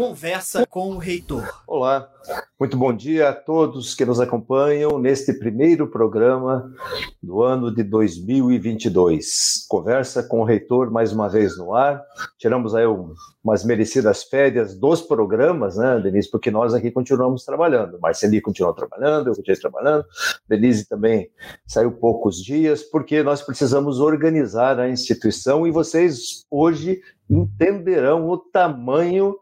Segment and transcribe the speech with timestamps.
[0.00, 1.46] Conversa com o Reitor.
[1.66, 2.08] Olá,
[2.58, 6.72] muito bom dia a todos que nos acompanham neste primeiro programa
[7.22, 9.66] do ano de 2022.
[9.68, 12.02] Conversa com o Reitor mais uma vez no ar.
[12.38, 12.86] Tiramos aí
[13.44, 16.30] umas merecidas férias dos programas, né, Denise?
[16.30, 18.00] Porque nós aqui continuamos trabalhando.
[18.00, 20.06] Marceli continuou trabalhando, eu continuei trabalhando,
[20.48, 21.28] Denise também
[21.66, 29.36] saiu poucos dias, porque nós precisamos organizar a instituição e vocês hoje entenderão o tamanho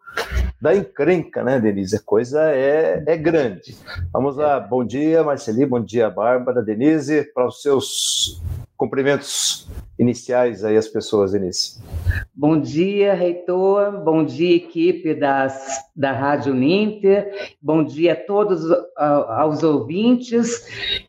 [0.61, 1.97] da encrenca, né, Denise?
[1.97, 3.77] A coisa é, é grande.
[4.13, 8.43] Vamos lá, bom dia, Marceli, bom dia, Bárbara, Denise, para os seus
[8.77, 11.81] cumprimentos iniciais aí às pessoas, Denise.
[12.35, 18.61] Bom dia, reitor, bom dia, equipe das, da Rádio Ninter, bom dia a todos
[18.97, 20.65] aos ouvintes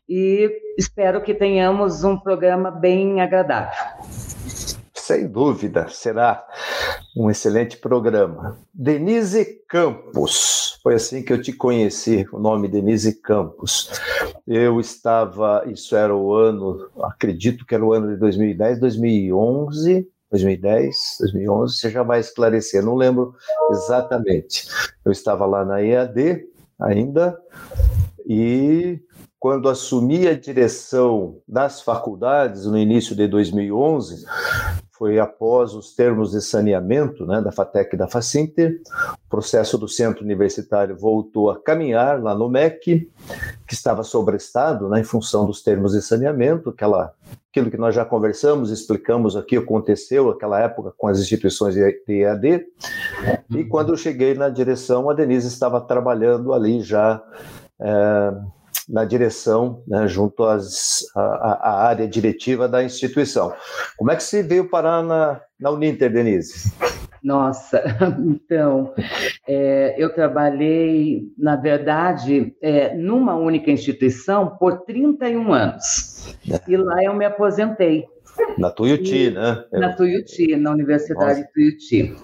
[0.08, 3.70] e espero que tenhamos um programa bem agradável.
[4.92, 6.44] Sem dúvida, será
[7.16, 8.58] um excelente programa.
[8.72, 13.90] Denise Campos, foi assim que eu te conheci, o nome Denise Campos.
[14.46, 21.16] Eu estava, isso era o ano, acredito que era o ano de 2010, 2011, 2010,
[21.20, 23.34] 2011, você já vai esclarecer, não lembro
[23.70, 24.68] exatamente.
[25.04, 26.46] Eu estava lá na EAD
[26.80, 27.36] ainda,
[28.26, 29.00] e
[29.40, 34.24] quando assumi a direção das faculdades no início de 2011,
[35.00, 38.82] foi após os termos de saneamento né, da FATEC e da FACINTER,
[39.14, 43.10] o processo do centro universitário voltou a caminhar lá no MEC,
[43.66, 47.14] que estava sobrestado né, em função dos termos de saneamento, aquela,
[47.50, 52.66] aquilo que nós já conversamos, explicamos aqui, aconteceu naquela época com as instituições de EAD,
[53.48, 57.22] e quando eu cheguei na direção, a Denise estava trabalhando ali já
[57.80, 58.34] é,
[58.90, 63.52] na direção, né, junto às, à, à, área diretiva da instituição.
[63.96, 66.72] Como é que você veio parar na, na Uninter, Denise?
[67.22, 67.82] Nossa,
[68.18, 68.94] então,
[69.46, 76.36] é, eu trabalhei, na verdade, é, numa única instituição por 31 anos.
[76.50, 76.60] É.
[76.66, 78.06] E lá eu me aposentei.
[78.58, 79.64] Na Tuiuti, e, né?
[79.72, 81.52] Na Tuiuti, na Universidade Nossa.
[81.52, 82.14] Tuiuti.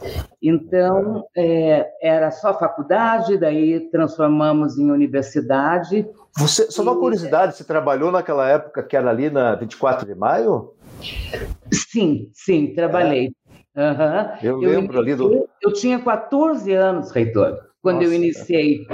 [0.43, 6.07] Então, é, era só faculdade, daí transformamos em universidade.
[6.37, 10.75] Você, só uma curiosidade, você trabalhou naquela época que era ali na 24 de maio?
[11.73, 13.33] Sim, sim, trabalhei.
[13.75, 13.91] É.
[13.91, 14.29] Uhum.
[14.43, 15.49] Eu, eu lembro ali do.
[15.63, 18.09] Eu tinha 14 anos, reitor quando Nossa.
[18.09, 18.85] eu iniciei.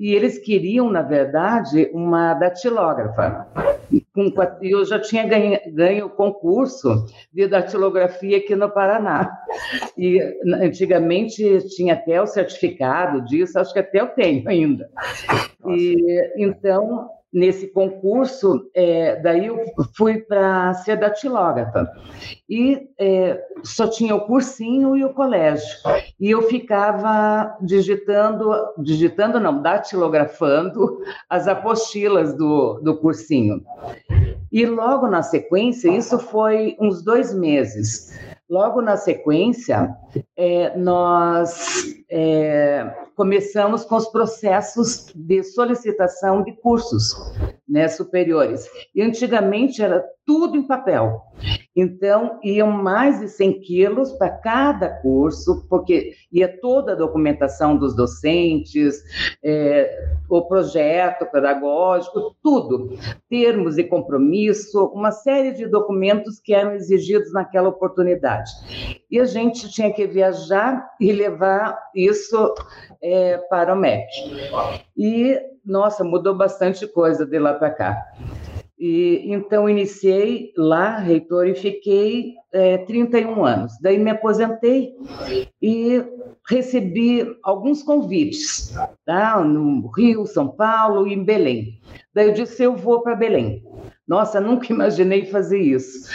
[0.00, 3.46] E eles queriam, na verdade, uma datilógrafa.
[4.60, 9.30] E eu já tinha ganho, ganho concurso de datilografia aqui no Paraná.
[9.96, 10.20] E
[10.60, 14.90] antigamente tinha até o certificado disso, acho que até eu tenho ainda.
[15.68, 15.96] E,
[16.36, 19.58] então, nesse concurso, é, daí eu
[19.96, 21.90] fui para ser datilógrafa.
[22.48, 25.78] E é, só tinha o cursinho e o colégio.
[26.20, 31.00] E eu ficava digitando, digitando não, datilografando
[31.30, 33.62] as apostilas do, do cursinho.
[34.50, 38.12] E logo na sequência, isso foi uns dois meses.
[38.50, 39.96] Logo na sequência,
[40.36, 47.14] é, nós é, começamos com os processos de solicitação de cursos
[47.68, 48.68] né, superiores.
[48.94, 51.20] E antigamente era tudo em papel.
[51.74, 57.96] Então, iam mais de 100 quilos para cada curso, porque ia toda a documentação dos
[57.96, 59.02] docentes,
[59.42, 62.96] é, o projeto pedagógico, tudo.
[63.28, 68.50] Termos de compromisso, uma série de documentos que eram exigidos naquela oportunidade.
[69.10, 72.54] E a gente tinha que viajar e levar isso
[73.02, 74.06] é, para o MEC.
[74.96, 78.04] E, nossa, mudou bastante coisa de lá para cá.
[78.84, 83.74] E, então, iniciei lá, reitor, e fiquei é, 31 anos.
[83.80, 84.92] Daí me aposentei
[85.62, 86.02] e
[86.48, 88.74] recebi alguns convites,
[89.06, 89.40] tá?
[89.44, 91.80] no Rio, São Paulo e em Belém.
[92.12, 93.62] Daí eu disse, eu vou para Belém.
[94.04, 96.10] Nossa, nunca imaginei fazer isso.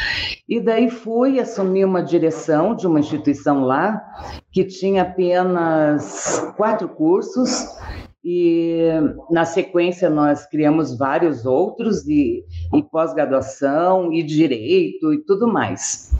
[0.49, 4.03] E daí fui assumir uma direção de uma instituição lá
[4.51, 7.65] que tinha apenas quatro cursos
[8.29, 8.89] e
[9.31, 12.43] na sequência nós criamos vários outros de,
[12.73, 16.13] de pós-graduação e direito e tudo mais.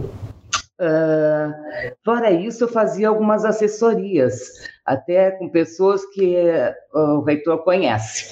[0.80, 1.52] Uh,
[2.06, 4.38] fora isso, eu fazia algumas assessorias,
[4.86, 6.36] até com pessoas que
[6.94, 8.32] uh, o reitor conhece.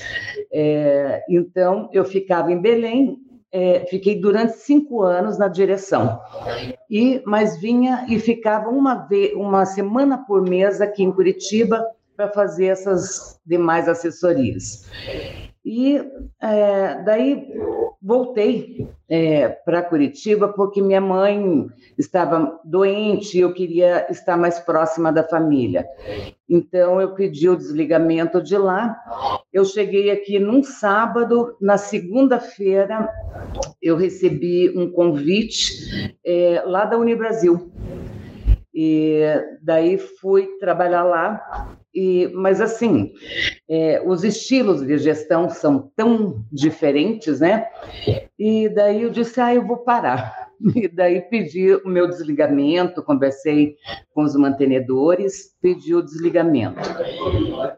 [0.51, 3.17] É, então, eu ficava em Belém,
[3.51, 6.19] é, fiquei durante cinco anos na direção,
[6.89, 11.83] e mas vinha e ficava uma, vez, uma semana por mês aqui em Curitiba
[12.15, 14.85] para fazer essas demais assessorias.
[15.65, 15.99] E
[16.39, 17.51] é, daí
[17.99, 21.67] voltei é, para Curitiba porque minha mãe
[21.97, 25.87] estava doente e eu queria estar mais próxima da família.
[26.47, 28.95] Então eu pedi o desligamento de lá.
[29.51, 33.09] Eu cheguei aqui num sábado, na segunda-feira
[33.81, 37.71] eu recebi um convite é, lá da Unibrasil.
[38.71, 39.23] E
[39.63, 43.13] daí fui trabalhar lá e, mas assim,
[43.69, 47.67] é, os estilos de gestão são tão diferentes, né?
[48.37, 50.43] E daí eu disse, ah, eu vou parar.
[50.73, 53.75] E daí pedi o meu desligamento, conversei
[54.13, 56.79] com os mantenedores, pedi o desligamento.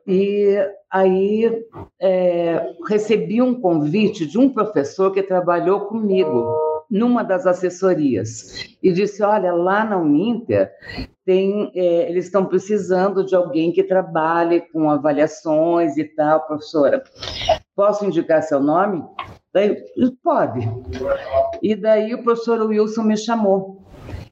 [0.06, 0.56] E
[0.92, 1.64] aí
[2.00, 6.56] é, recebi um convite de um professor que trabalhou comigo
[6.90, 10.72] numa das assessorias e disse: Olha, lá na Uninter
[11.26, 17.04] tem, é, eles estão precisando de alguém que trabalhe com avaliações e tal, professora.
[17.76, 19.04] Posso indicar seu nome?
[19.54, 19.84] Daí,
[20.24, 20.60] pode.
[21.62, 23.84] E daí o professor Wilson me chamou.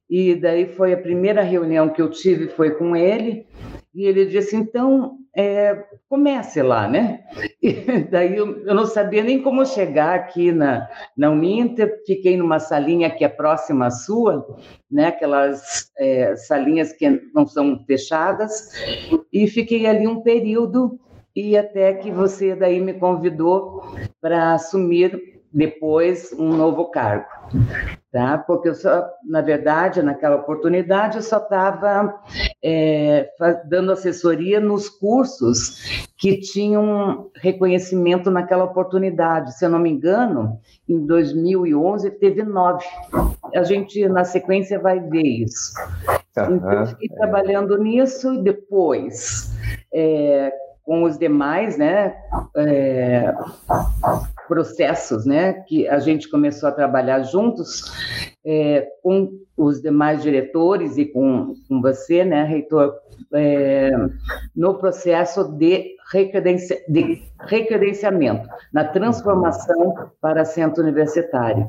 [0.10, 3.48] E daí foi a primeira reunião que eu tive foi com ele.
[3.94, 7.26] E ele disse: então, é, comece lá, né?
[7.62, 7.74] E
[8.10, 10.88] daí eu, eu, não sabia nem como chegar aqui na,
[11.18, 14.48] na Uninter, fiquei numa salinha que é próxima à sua,
[14.90, 15.08] né?
[15.08, 18.72] Aquelas é, salinhas que não são fechadas,
[19.32, 21.00] e fiquei ali um período
[21.36, 23.84] e até que você daí me convidou
[24.22, 27.26] para assumir depois um novo cargo,
[28.12, 28.38] tá?
[28.38, 32.14] Porque eu só, na verdade, naquela oportunidade, eu só estava
[32.62, 33.30] é,
[33.70, 39.58] dando assessoria nos cursos que tinham reconhecimento naquela oportunidade.
[39.58, 40.60] Se eu não me engano,
[40.90, 42.84] em 2011 teve nove.
[43.56, 45.72] A gente, na sequência, vai ver isso.
[46.32, 49.56] Então, eu fiquei trabalhando nisso e depois,
[49.94, 50.52] é,
[50.84, 52.14] com os demais, né?
[52.58, 53.34] É,
[54.48, 57.84] processos, né, que a gente começou a trabalhar juntos
[58.46, 62.94] é, com os demais diretores e com, com você, né, reitor,
[63.34, 63.92] é,
[64.56, 71.68] no processo de, recredencia, de recredenciamento, na transformação para centro universitário.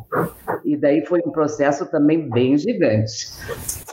[0.65, 3.29] E daí foi um processo também bem gigante.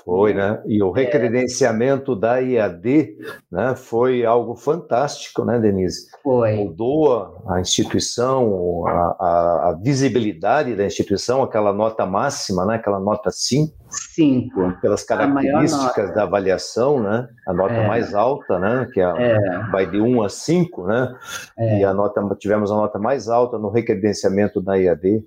[0.06, 0.62] Foi, né?
[0.66, 2.16] E o recredenciamento é.
[2.16, 3.18] da IAD
[3.52, 6.08] né, foi algo fantástico, né, Denise?
[6.22, 6.56] Foi.
[6.56, 13.84] Mudou a instituição, a, a, visibilidade da instituição, aquela nota máxima, né, aquela nota 5.
[13.90, 14.80] 5.
[14.82, 17.28] Pelas características da avaliação, né?
[17.48, 17.88] A nota é.
[17.88, 18.88] mais alta, né?
[18.92, 19.60] Que é, é.
[19.72, 21.16] vai de 1 a 5, né?
[21.58, 21.80] É.
[21.80, 25.24] E a nota, tivemos a nota mais alta no recredenciamento da IAD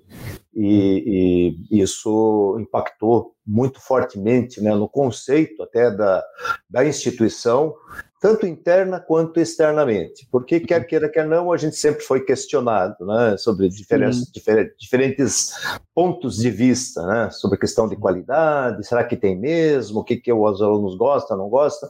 [0.59, 6.23] e, e, isso impactou muito fortemente né, no conceito até da,
[6.67, 7.75] da instituição,
[8.19, 13.37] tanto interna quanto externamente, porque quer queira, quer não, a gente sempre foi questionado né,
[13.37, 15.51] sobre diferentes, difer, diferentes
[15.93, 20.17] pontos de vista, né, sobre a questão de qualidade, será que tem mesmo, o que,
[20.17, 21.87] que os alunos gostam, não gostam,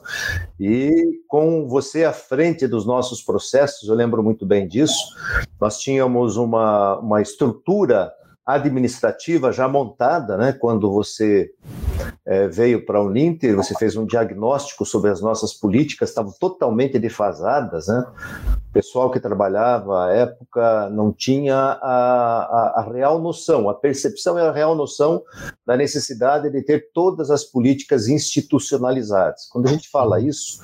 [0.60, 5.16] e com você à frente dos nossos processos, eu lembro muito bem disso,
[5.58, 8.12] nós tínhamos uma, uma estrutura
[8.48, 10.52] administrativa já montada, né?
[10.52, 11.50] Quando você
[12.24, 16.98] é, veio para a Uninter, você fez um diagnóstico sobre as nossas políticas, estavam totalmente
[16.98, 18.04] defasadas, né?
[18.68, 24.38] O pessoal que trabalhava à época não tinha a, a, a real noção, a percepção
[24.38, 25.22] e a real noção
[25.66, 29.48] da necessidade de ter todas as políticas institucionalizadas.
[29.50, 30.62] Quando a gente fala isso,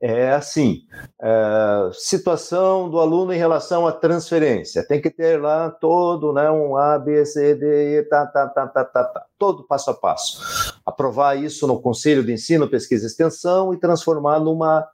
[0.00, 0.82] é assim:
[1.22, 6.76] é, situação do aluno em relação à transferência, tem que ter lá todo, né, um
[6.76, 10.73] A, B, C, D, E, tá, tá, tá, tá, tá, tá, todo passo a passo.
[10.84, 14.86] Aprovar isso no Conselho de Ensino, Pesquisa e Extensão e transformar numa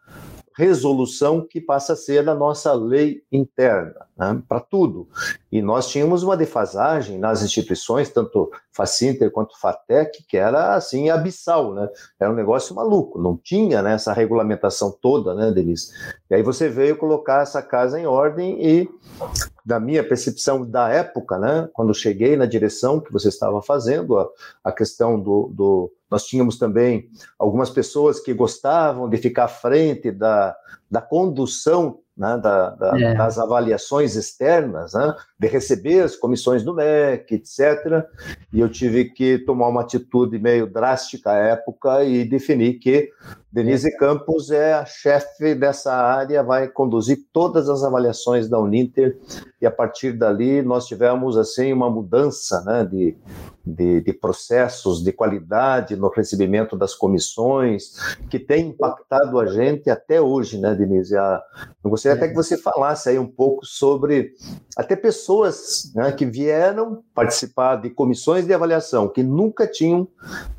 [0.60, 5.08] resolução que passa a ser a nossa lei interna, né, para tudo.
[5.50, 11.72] E nós tínhamos uma defasagem nas instituições, tanto Facinter quanto Fatec, que era assim abissal,
[11.72, 11.88] né?
[12.20, 15.92] Era um negócio maluco, não tinha né, essa regulamentação toda, né, Denise?
[16.28, 18.88] E aí você veio colocar essa casa em ordem e,
[19.64, 24.28] da minha percepção da época, né, quando cheguei na direção que você estava fazendo, a,
[24.62, 30.10] a questão do, do nós tínhamos também algumas pessoas que gostavam de ficar à frente
[30.10, 30.56] da,
[30.90, 33.14] da condução né, da, da, é.
[33.14, 38.04] das avaliações externas, né, de receber as comissões do MEC, etc.
[38.52, 43.10] E eu tive que tomar uma atitude meio drástica à época e definir que
[43.52, 43.96] Denise é.
[43.96, 49.18] Campos é a chefe dessa área, vai conduzir todas as avaliações da Uninter,
[49.60, 53.16] e a partir dali nós tivemos assim uma mudança né, de,
[53.66, 57.94] de, de, processos, de qualidade no recebimento das comissões,
[58.28, 61.16] que tem impactado a gente até hoje, né, Denise?
[61.16, 61.42] A,
[61.82, 64.32] eu gostaria até que você falasse aí um pouco sobre
[64.76, 70.08] até pessoas né, que vieram participar de comissões de avaliação, que nunca tinham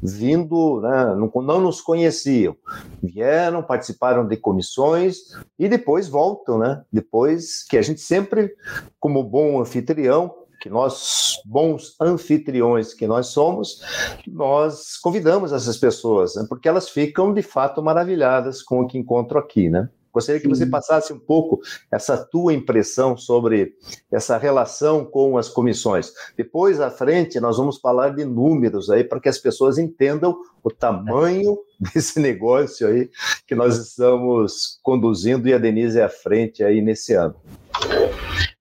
[0.01, 2.55] vindo, né, não, não nos conheciam,
[3.01, 5.17] vieram, participaram de comissões
[5.57, 6.83] e depois voltam, né?
[6.91, 8.53] Depois que a gente sempre,
[8.99, 13.81] como bom anfitrião, que nós, bons anfitriões que nós somos,
[14.27, 19.39] nós convidamos essas pessoas, né, porque elas ficam de fato maravilhadas com o que encontram
[19.39, 19.89] aqui, né?
[20.13, 21.59] Gostaria que você passasse um pouco
[21.91, 23.73] essa tua impressão sobre
[24.11, 26.11] essa relação com as comissões.
[26.37, 30.69] Depois, à frente, nós vamos falar de números aí para que as pessoas entendam o
[30.69, 33.09] tamanho desse negócio aí
[33.47, 37.35] que nós estamos conduzindo e a Denise é à frente aí nesse ano.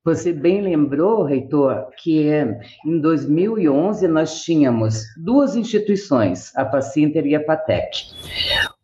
[0.02, 2.26] Você bem lembrou, reitor, que
[2.86, 8.06] em 2011 nós tínhamos duas instituições, a Pacinter e a Patec.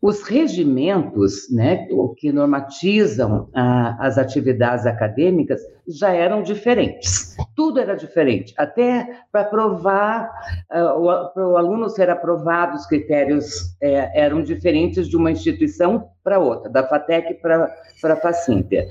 [0.00, 1.86] Os regimentos né,
[2.18, 7.25] que normatizam ah, as atividades acadêmicas já eram diferentes.
[7.54, 8.54] Tudo era diferente.
[8.56, 10.30] Até para aprovar,
[10.70, 16.40] ah, para o aluno ser aprovado, os critérios eh, eram diferentes de uma instituição para
[16.40, 18.88] outra, da FATEC para a Facinter.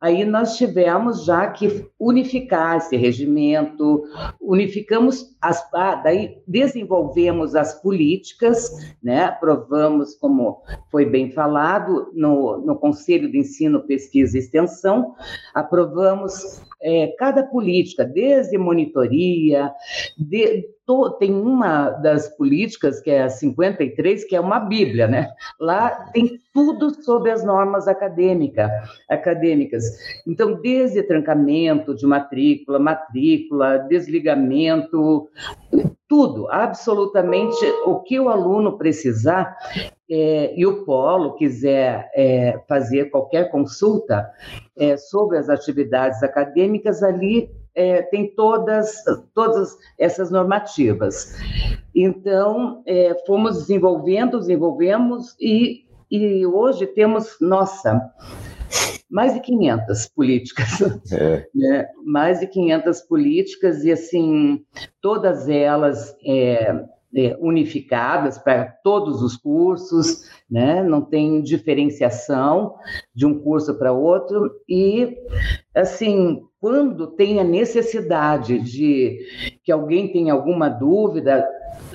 [0.00, 4.02] Aí nós tivemos já que unificar esse regimento,
[4.40, 8.70] unificamos as, ah, daí desenvolvemos as políticas,
[9.02, 9.24] né?
[9.24, 15.14] Aprovamos, como foi bem falado, no, no Conselho de Ensino, Pesquisa e Extensão,
[15.54, 19.72] aprovamos é, cada política, desde monitoria,
[20.16, 25.30] de, to, tem uma das políticas, que é a 53, que é uma bíblia, né?
[25.58, 28.70] Lá tem tudo sobre as normas acadêmica,
[29.08, 29.84] acadêmicas.
[30.26, 35.28] Então, desde trancamento de matrícula, matrícula, desligamento,
[36.08, 39.56] tudo, absolutamente o que o aluno precisar
[40.10, 44.28] é, e o polo quiser é, fazer qualquer consulta
[44.76, 51.36] é, sobre as atividades acadêmicas, ali é, tem todas, todas essas normativas.
[51.94, 58.00] Então, é, fomos desenvolvendo, desenvolvemos e, e hoje temos, nossa,
[59.08, 60.80] mais de 500 políticas,
[61.12, 61.46] é.
[61.54, 61.88] né?
[62.04, 64.64] mais de 500 políticas e assim
[65.00, 66.84] todas elas é, é,
[67.40, 70.82] unificadas para todos os cursos, né?
[70.82, 72.74] não tem diferenciação
[73.14, 75.16] de um curso para outro e
[75.74, 79.18] assim quando tem a necessidade de
[79.64, 81.48] que alguém tenha alguma dúvida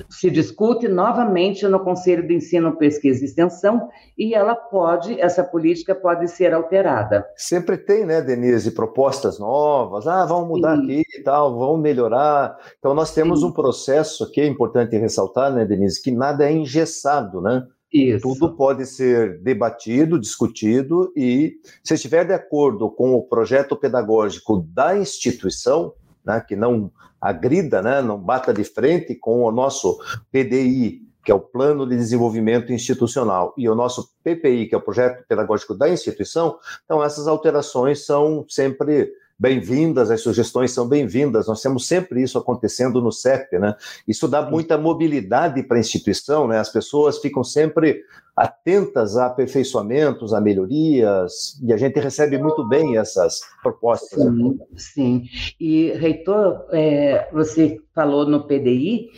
[0.08, 5.94] se discute novamente no Conselho de Ensino, Pesquisa e Extensão e ela pode, essa política
[5.94, 7.26] pode ser alterada.
[7.36, 10.82] Sempre tem, né, Denise, propostas novas, ah, vamos mudar Sim.
[10.82, 12.56] aqui e tal, vamos melhorar.
[12.78, 13.46] Então nós temos Sim.
[13.46, 17.66] um processo que é importante ressaltar, né, Denise, que nada é engessado, né?
[17.92, 18.22] Isso.
[18.22, 24.98] Tudo pode ser debatido, discutido, e se estiver de acordo com o projeto pedagógico da
[24.98, 25.94] instituição,
[26.26, 26.90] né, que não
[27.20, 29.98] agrida, né, não bata de frente com o nosso
[30.32, 34.82] PDI, que é o Plano de Desenvolvimento Institucional, e o nosso PPI, que é o
[34.82, 41.46] Projeto Pedagógico da Instituição, então essas alterações são sempre bem-vindas, as sugestões são bem-vindas.
[41.46, 43.74] Nós temos sempre isso acontecendo no CEP, né?
[44.08, 46.58] Isso dá muita mobilidade para a instituição, né?
[46.58, 48.02] As pessoas ficam sempre
[48.34, 54.22] atentas a aperfeiçoamentos, a melhorias, e a gente recebe muito bem essas propostas.
[54.22, 55.22] Sim, sim.
[55.58, 59.08] E, reitor, é, você falou no PDI,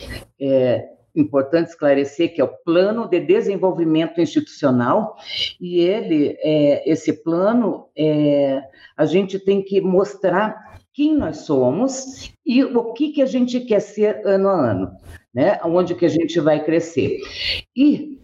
[0.41, 5.17] é, importante esclarecer que é o Plano de Desenvolvimento Institucional,
[5.61, 8.63] e ele, é, esse plano, é,
[8.97, 13.81] a gente tem que mostrar quem nós somos e o que, que a gente quer
[13.81, 14.91] ser ano a ano,
[15.33, 15.61] né?
[15.65, 17.21] Onde que a gente vai crescer.
[17.77, 18.19] E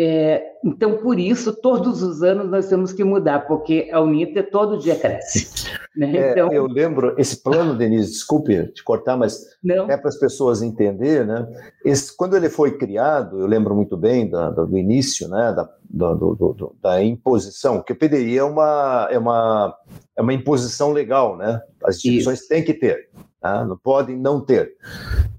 [0.00, 4.78] é, então, por isso, todos os anos nós temos que mudar, porque a Uniter todo
[4.78, 5.68] dia cresce.
[5.96, 6.16] Né?
[6.16, 6.52] É, então...
[6.52, 9.90] Eu lembro, esse plano, Denise, desculpe te cortar, mas Não.
[9.90, 11.48] é para as pessoas entenderem, né?
[11.84, 16.76] Esse, quando ele foi criado, eu lembro muito bem do início, né, da, do, do,
[16.82, 19.76] da imposição, que o PDI é uma, é uma,
[20.16, 21.60] é uma imposição legal, né?
[21.82, 22.48] As instituições Isso.
[22.48, 23.08] têm que ter.
[23.40, 23.64] Tá?
[23.64, 24.72] não podem não ter.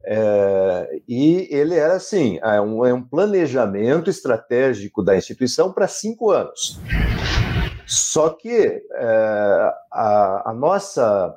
[0.06, 6.32] É, e ele era assim: é um, é um planejamento estratégico da instituição para cinco
[6.32, 6.80] anos.
[7.90, 11.36] Só que é, a, a, nossa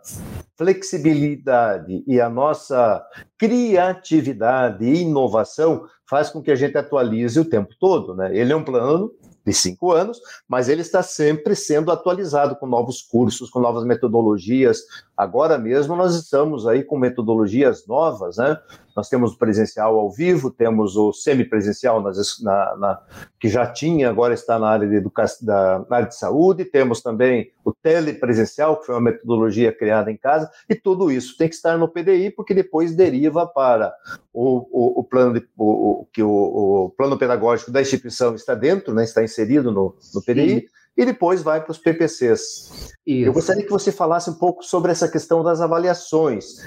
[0.55, 3.03] flexibilidade e a nossa
[3.39, 8.37] criatividade e inovação faz com que a gente atualize o tempo todo, né?
[8.37, 9.11] Ele é um plano
[9.47, 14.83] de cinco anos, mas ele está sempre sendo atualizado com novos cursos, com novas metodologias.
[15.17, 18.59] Agora mesmo nós estamos aí com metodologias novas, né?
[18.97, 23.03] Nós temos o presencial ao vivo, temos o semipresencial nas, na, na,
[23.39, 27.01] que já tinha, agora está na área de educação, da, na área de saúde, temos
[27.01, 31.55] também o telepresencial, que foi uma metodologia criada em casa, e tudo isso tem que
[31.55, 33.95] estar no PDI, porque depois deriva para
[34.33, 39.05] o, o, o plano de, o, que o, plano pedagógico da instituição está dentro, né,
[39.05, 40.61] está inserido no, no PDI.
[40.61, 42.93] Sim e depois vai para os PPCs.
[43.07, 43.27] Isso.
[43.27, 46.59] Eu gostaria que você falasse um pouco sobre essa questão das avaliações.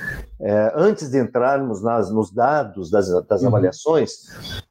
[0.41, 3.47] É, antes de entrarmos nas, nos dados das, das uhum.
[3.47, 4.11] avaliações,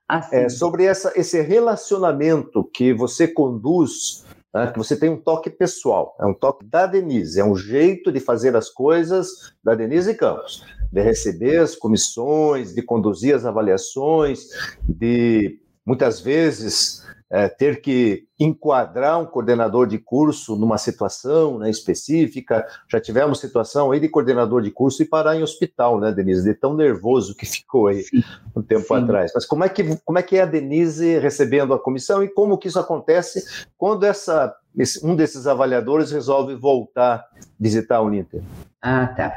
[0.09, 5.49] ah, é, sobre essa, esse relacionamento que você conduz, né, que você tem um toque
[5.49, 10.15] pessoal, é um toque da Denise, é um jeito de fazer as coisas da Denise
[10.15, 14.49] Campos, de receber as comissões, de conduzir as avaliações,
[14.87, 22.67] de muitas vezes é, ter que enquadrar um coordenador de curso numa situação né, específica.
[22.91, 26.45] Já tivemos situação aí de coordenador de curso e parar em hospital, né, Denise?
[26.45, 28.23] De tão nervoso que ficou aí sim,
[28.55, 28.95] um tempo sim.
[28.95, 29.33] atrás.
[29.35, 32.59] Mas como é, que, como é que é a Denise recebendo a comissão e como
[32.59, 37.25] que isso acontece quando essa, esse, um desses avaliadores resolve voltar
[37.59, 38.43] visitar a Uninter?
[38.83, 39.37] Ah, tá.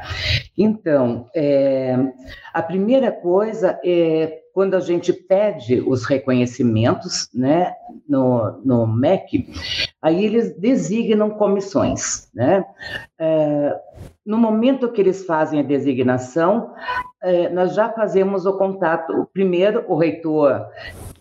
[0.56, 1.96] Então, é,
[2.52, 7.76] a primeira coisa é quando a gente pede os reconhecimentos né,
[8.08, 9.46] no, no MEC,
[10.02, 12.28] aí eles designam comissões.
[12.34, 12.64] Né?
[13.16, 13.78] É,
[14.26, 16.74] no momento que eles fazem a designação,
[17.22, 20.66] é, nós já fazemos o contato, primeiro o reitor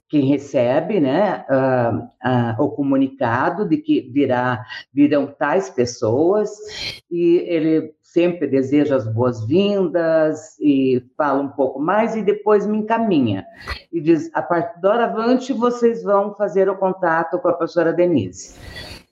[0.09, 6.49] quem recebe né, uh, uh, o comunicado de que virá, virão tais pessoas,
[7.11, 13.45] e ele sempre deseja as boas-vindas e fala um pouco mais e depois me encaminha.
[13.91, 18.55] E diz: a partir hora avante, vocês vão fazer o contato com a professora Denise.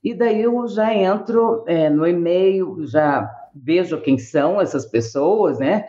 [0.03, 5.87] E daí eu já entro é, no e-mail, já vejo quem são essas pessoas, né?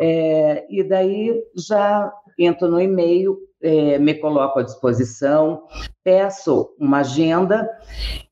[0.00, 5.62] É, e daí já entro no e-mail, é, me coloco à disposição,
[6.02, 7.68] peço uma agenda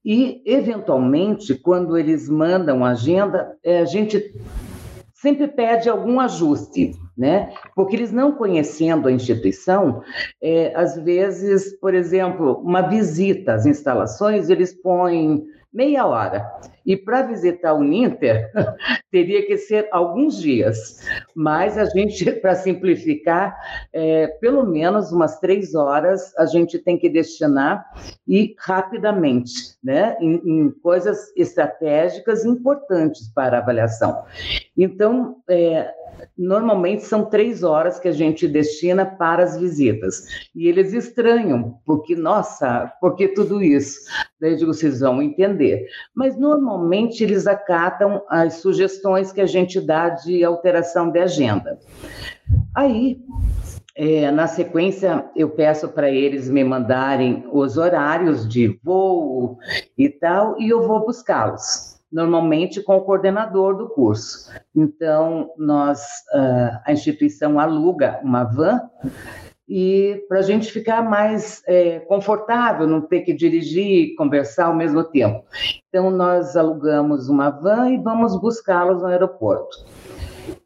[0.04, 4.34] e, eventualmente, quando eles mandam a agenda, é, a gente
[5.12, 7.52] sempre pede algum ajuste, né?
[7.74, 10.02] Porque eles não conhecendo a instituição,
[10.40, 16.48] é, às vezes, por exemplo, uma visita às instalações, eles põem meia hora.
[16.88, 18.50] E para visitar o Ninter,
[19.12, 21.06] teria que ser alguns dias.
[21.34, 23.54] Mas a gente, para simplificar,
[23.92, 27.84] é, pelo menos umas três horas a gente tem que destinar
[28.26, 29.52] e rapidamente,
[29.84, 34.24] né, em, em coisas estratégicas importantes para a avaliação.
[34.74, 35.92] Então, é,
[36.36, 40.26] normalmente são três horas que a gente destina para as visitas.
[40.54, 44.00] E eles estranham, porque, nossa, por que tudo isso?
[44.40, 45.86] Daí eu digo, vocês vão entender.
[46.14, 46.77] Mas normalmente
[47.24, 51.78] eles acatam as sugestões que a gente dá de alteração de agenda.
[52.74, 53.20] Aí,
[53.96, 59.58] é, na sequência, eu peço para eles me mandarem os horários de voo
[59.96, 64.50] e tal, e eu vou buscá-los normalmente com o coordenador do curso.
[64.74, 66.00] Então, nós,
[66.32, 68.80] uh, a instituição aluga uma van
[69.68, 74.74] e para a gente ficar mais é, confortável, não ter que dirigir e conversar ao
[74.74, 75.44] mesmo tempo.
[75.88, 79.76] Então, nós alugamos uma van e vamos buscá-los no aeroporto.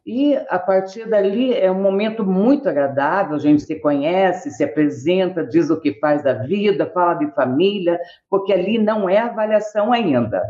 [0.05, 5.45] E a partir dali é um momento muito agradável, a gente se conhece, se apresenta,
[5.45, 10.41] diz o que faz da vida, fala de família, porque ali não é avaliação ainda,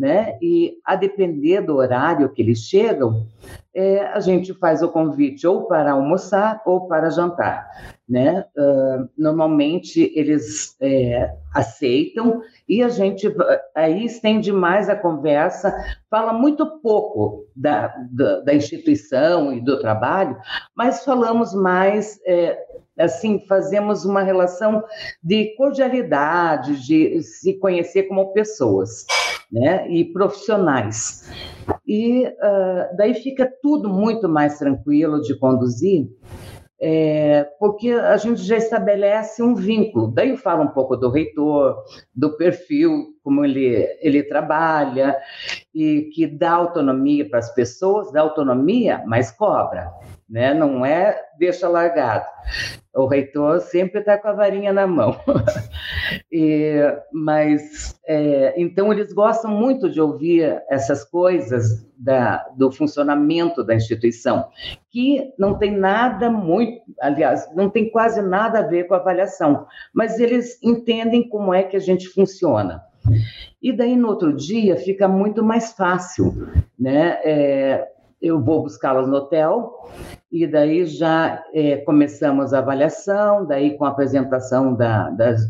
[0.00, 0.38] né?
[0.40, 3.26] E a depender do horário que eles chegam,
[3.74, 7.68] é, a gente faz o convite ou para almoçar ou para jantar,
[8.08, 8.46] né?
[8.56, 13.30] Uh, normalmente eles é, aceitam e a gente
[13.74, 15.72] aí estende mais a conversa,
[16.08, 20.34] fala muito pouco da, da, da instituição e do trabalho,
[20.74, 22.58] mas falamos mais é,
[22.98, 24.82] assim, fazemos uma relação
[25.22, 29.06] de cordialidade, de se conhecer como pessoas
[29.50, 31.30] né, e profissionais.
[31.86, 36.08] E uh, daí fica tudo muito mais tranquilo de conduzir,
[36.82, 40.10] é, porque a gente já estabelece um vínculo.
[40.10, 41.76] Daí fala um pouco do reitor,
[42.14, 45.16] do perfil, como ele, ele trabalha,
[45.74, 49.92] e que dá autonomia para as pessoas, dá autonomia, mas cobra.
[50.28, 50.54] né?
[50.54, 52.24] Não é deixa largado.
[52.94, 55.16] O reitor sempre está com a varinha na mão.
[56.30, 56.74] e,
[57.12, 64.48] mas, é, então, eles gostam muito de ouvir essas coisas da, do funcionamento da instituição,
[64.90, 69.66] que não tem nada muito, aliás, não tem quase nada a ver com a avaliação,
[69.94, 72.82] mas eles entendem como é que a gente funciona.
[73.62, 76.34] E daí, no outro dia, fica muito mais fácil,
[76.78, 77.18] né?
[77.22, 77.88] É,
[78.20, 79.88] eu vou buscá-los no hotel
[80.30, 85.40] e daí já é, começamos a avaliação, daí com a apresentação da, das,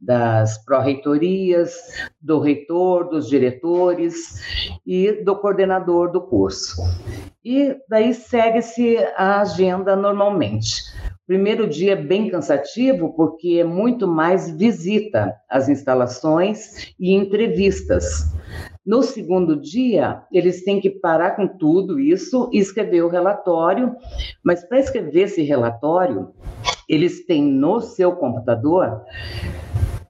[0.00, 1.74] das pró-reitorias,
[2.20, 4.40] do reitor, dos diretores
[4.86, 6.82] e do coordenador do curso.
[7.44, 10.82] E daí segue-se a agenda normalmente.
[11.26, 18.30] Primeiro dia é bem cansativo, porque é muito mais visita às instalações e entrevistas.
[18.84, 23.96] No segundo dia, eles têm que parar com tudo isso e escrever o relatório,
[24.44, 26.32] mas para escrever esse relatório,
[26.86, 29.02] eles têm no seu computador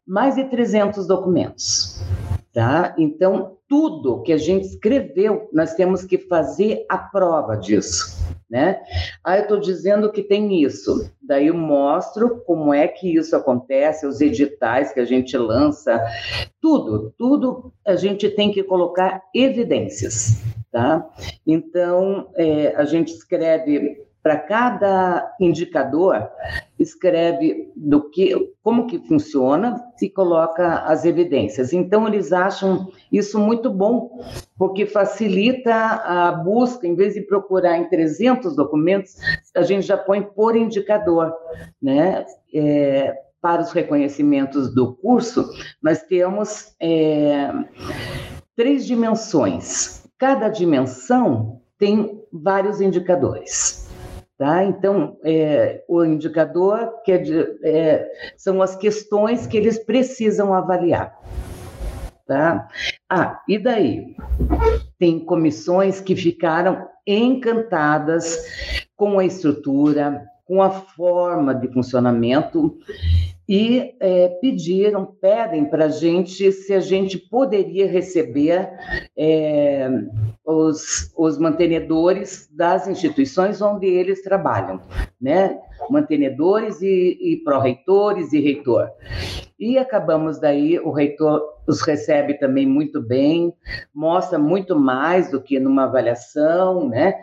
[0.06, 2.02] mais de 300 documentos.
[2.52, 2.94] Tá?
[2.98, 8.14] Então, tudo que a gente escreveu, nós temos que fazer a prova disso
[8.54, 8.80] né?
[9.24, 11.10] Ah, eu estou dizendo que tem isso.
[11.20, 16.00] Daí eu mostro como é que isso acontece, os editais que a gente lança,
[16.60, 21.04] tudo, tudo a gente tem que colocar evidências, tá?
[21.44, 26.30] Então, é, a gente escreve para cada indicador,
[26.78, 31.74] escreve do que, como que funciona e coloca as evidências.
[31.74, 34.24] Então eles acham isso muito bom,
[34.56, 39.14] porque facilita a busca, em vez de procurar em 300 documentos,
[39.54, 41.30] a gente já põe por indicador,
[41.80, 42.24] né?
[42.54, 45.50] É, para os reconhecimentos do curso,
[45.82, 47.52] nós temos é,
[48.56, 50.08] três dimensões.
[50.16, 53.83] Cada dimensão tem vários indicadores.
[54.36, 54.64] Tá?
[54.64, 57.12] Então, é, o indicador que
[57.62, 61.16] é são as questões que eles precisam avaliar.
[62.26, 62.68] Tá?
[63.08, 64.16] Ah, e daí?
[64.98, 68.44] Tem comissões que ficaram encantadas
[68.96, 72.76] com a estrutura, com a forma de funcionamento
[73.48, 78.70] e é, pediram, pedem para a gente se a gente poderia receber
[79.16, 79.88] é,
[80.44, 84.80] os, os mantenedores das instituições onde eles trabalham,
[85.20, 85.58] né?
[85.92, 88.90] Mantenedores e, e pró-reitores e reitor.
[89.58, 93.54] E acabamos daí, o reitor os recebe também muito bem,
[93.94, 97.14] mostra muito mais do que numa avaliação, né?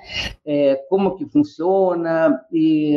[0.45, 2.95] É, como que funciona e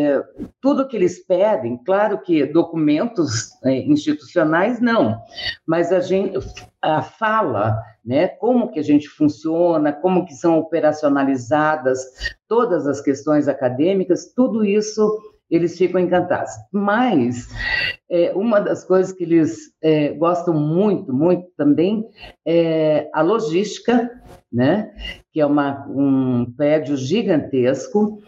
[0.61, 5.19] tudo que eles pedem, claro que documentos é, institucionais não,
[5.67, 6.39] mas a gente
[6.81, 8.29] a fala, né?
[8.29, 11.99] Como que a gente funciona, como que são operacionalizadas
[12.49, 15.19] todas as questões acadêmicas, tudo isso
[15.51, 16.53] eles ficam encantados.
[16.73, 17.49] Mas
[18.11, 22.05] é, uma das coisas que eles é, gostam muito, muito também
[22.47, 24.11] é a logística,
[24.53, 24.91] né?
[25.33, 28.23] que é uma, um prédio gigantesco,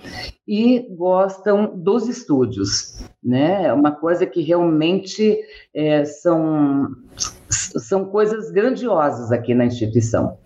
[0.46, 3.04] e gostam dos estúdios.
[3.22, 3.66] Né?
[3.66, 5.38] É uma coisa que realmente
[5.74, 6.88] é, são,
[7.48, 10.38] são coisas grandiosas aqui na instituição.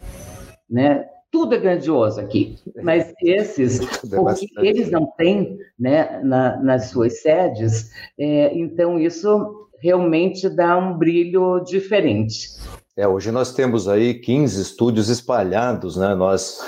[0.68, 1.04] Né?
[1.40, 3.80] Tudo é grandioso aqui, mas esses,
[4.12, 10.76] é porque eles não têm né, na, nas suas sedes, é, então isso realmente dá
[10.76, 12.50] um brilho diferente.
[12.94, 16.14] É, hoje nós temos aí 15 estúdios espalhados, né?
[16.14, 16.58] Nós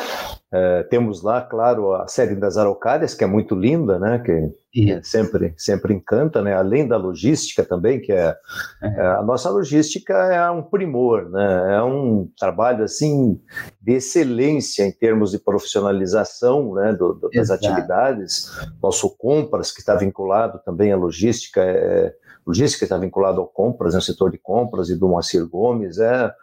[0.52, 4.18] é, temos lá, claro, a série das Araucárias, que é muito linda, né?
[4.18, 6.54] Que sempre, sempre encanta, né?
[6.54, 8.36] Além da logística também, que é,
[8.82, 9.06] é, é.
[9.06, 11.76] a nossa logística é um primor, né?
[11.76, 13.40] É um trabalho assim
[13.80, 16.92] de excelência em termos de profissionalização, né?
[16.92, 18.50] Do, do, das atividades.
[18.82, 22.14] Nosso compras que está vinculado também à logística é
[22.46, 26.34] logística está vinculado ao compras, no né, setor de compras e do Moacir Gomes, é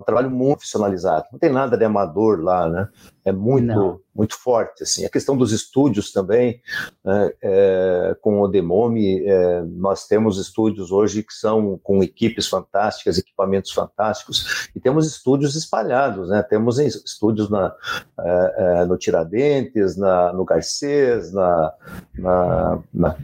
[0.00, 1.26] um trabalho muito profissionalizado.
[1.32, 2.88] Não tem nada de amador lá, né?
[3.24, 5.06] É muito, muito forte, assim.
[5.06, 6.60] A questão dos estúdios também,
[7.02, 7.32] né?
[7.42, 13.72] é, com o Demome, é, nós temos estúdios hoje que são com equipes fantásticas, equipamentos
[13.72, 16.42] fantásticos, e temos estúdios espalhados, né?
[16.42, 17.74] Temos estúdios na,
[18.20, 21.72] é, é no Tiradentes, na, no Garcês, na,
[22.18, 23.16] na, na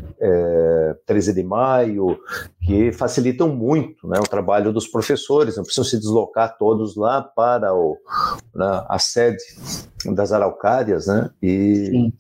[1.07, 2.19] 13 é, de Maio,
[2.63, 7.75] que facilitam muito né, o trabalho dos professores, não precisam se deslocar todos lá para
[7.75, 7.97] o,
[8.55, 9.43] né, a sede
[10.15, 11.31] das araucárias, né?
[11.43, 12.13] E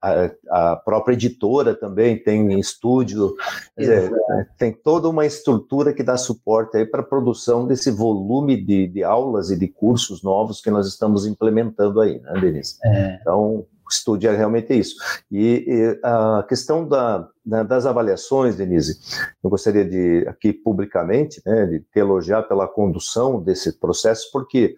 [0.00, 3.34] a, a, própria editora também tem estúdio,
[3.76, 4.12] dizer,
[4.56, 9.02] tem toda uma estrutura que dá suporte aí para a produção desse volume de, de
[9.02, 12.78] aulas e de cursos novos que nós estamos implementando aí, né, Denise?
[12.84, 13.18] É.
[13.20, 14.96] Então, estude é realmente isso.
[15.30, 18.98] E, e a questão da, da, das avaliações, Denise,
[19.42, 24.76] eu gostaria de, aqui publicamente, né, de te elogiar pela condução desse processo, porque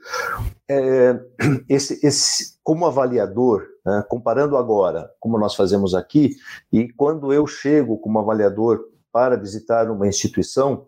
[0.68, 1.18] é,
[1.68, 6.36] esse, esse, como avaliador, né, comparando agora, como nós fazemos aqui,
[6.72, 10.86] e quando eu chego como avaliador para visitar uma instituição,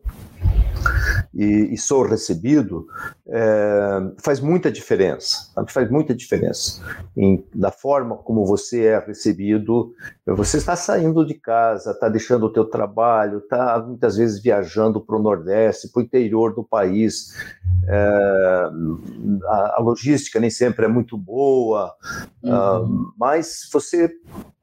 [1.35, 2.87] e, e sou recebido,
[3.27, 6.83] é, faz muita diferença, faz muita diferença
[7.17, 9.93] em, da forma como você é recebido.
[10.27, 15.17] Você está saindo de casa, está deixando o teu trabalho, está muitas vezes viajando para
[15.17, 17.35] o Nordeste, para o interior do país.
[17.87, 18.71] É,
[19.45, 21.95] a, a, logística nem sempre é muito boa,
[22.43, 22.83] uhum.
[22.83, 24.11] uh, mas você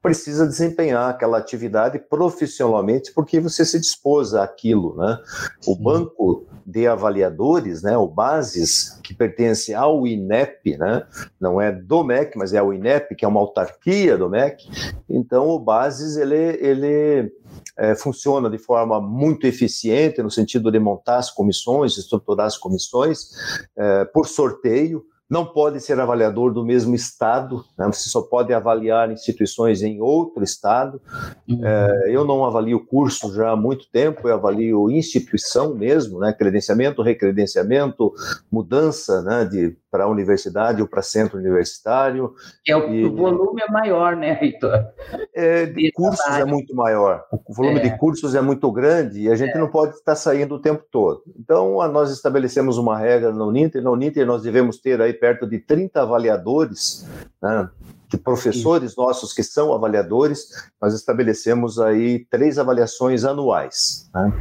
[0.02, 5.18] precisa desempenhar aquela atividade profissionalmente porque você se dispôs àquilo, né?
[5.64, 11.04] O banco de avaliadores, né, o Bases, que pertence ao INEP, né,
[11.40, 14.68] não é do MEC, mas é o INEP, que é uma autarquia do MEC,
[15.08, 17.32] então o Bases, ele, ele
[17.76, 23.30] é, funciona de forma muito eficiente no sentido de montar as comissões, estruturar as comissões
[23.76, 27.86] é, por sorteio, não pode ser avaliador do mesmo estado, né?
[27.86, 31.00] você só pode avaliar instituições em outro estado.
[31.48, 31.66] Uhum.
[31.66, 36.34] É, eu não avalio curso já há muito tempo, eu avalio instituição mesmo, né?
[36.34, 38.12] credenciamento, recredenciamento,
[38.50, 39.46] mudança né?
[39.46, 42.34] de para a universidade ou para centro universitário.
[42.66, 44.86] É o, e, o volume é maior, né, Heitor?
[45.34, 47.26] É, de cursos é muito maior.
[47.30, 47.82] O volume é.
[47.82, 49.58] de cursos é muito grande e a gente é.
[49.58, 51.22] não pode estar saindo o tempo todo.
[51.38, 53.82] Então, nós estabelecemos uma regra na Uninter.
[53.82, 57.06] Na Uninter, nós devemos ter aí perto de 30 avaliadores,
[57.42, 57.68] né,
[58.08, 60.70] de professores nossos que são avaliadores.
[60.80, 64.08] Nós estabelecemos aí três avaliações anuais.
[64.14, 64.32] Né?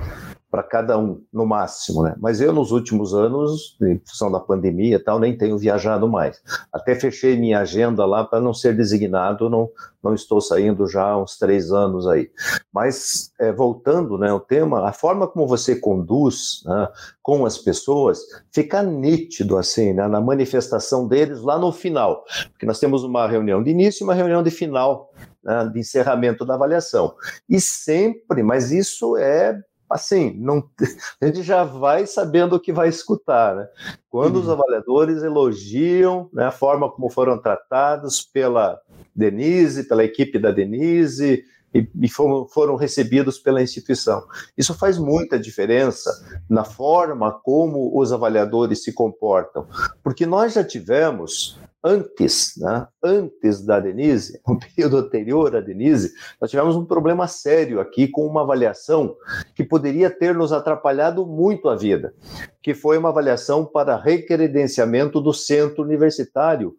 [0.51, 2.13] Para cada um, no máximo, né?
[2.19, 6.43] Mas eu, nos últimos anos, em função da pandemia e tal, nem tenho viajado mais.
[6.73, 9.69] Até fechei minha agenda lá para não ser designado, não,
[10.03, 12.29] não estou saindo já há uns três anos aí.
[12.73, 16.89] Mas, é, voltando né, ao tema, a forma como você conduz né,
[17.23, 18.19] com as pessoas
[18.51, 22.25] fica nítido, assim, né, na manifestação deles lá no final.
[22.51, 26.45] Porque nós temos uma reunião de início e uma reunião de final, né, de encerramento
[26.45, 27.15] da avaliação.
[27.47, 29.57] E sempre, mas isso é
[29.91, 30.63] assim, não,
[31.21, 33.67] a gente já vai sabendo o que vai escutar, né?
[34.09, 34.41] Quando uhum.
[34.41, 38.79] os avaliadores elogiam né, a forma como foram tratados pela
[39.15, 44.23] Denise, pela equipe da Denise, e, e foram, foram, recebidos pela instituição.
[44.57, 46.11] Isso faz muita diferença
[46.49, 49.65] na forma como os avaliadores se comportam,
[50.03, 56.49] porque nós já tivemos antes, né, antes da Denise, no período anterior à Denise, nós
[56.49, 59.15] tivemos um problema sério aqui com uma avaliação
[59.55, 62.13] que poderia ter nos atrapalhado muito a vida,
[62.61, 66.75] que foi uma avaliação para recredenciamento do centro universitário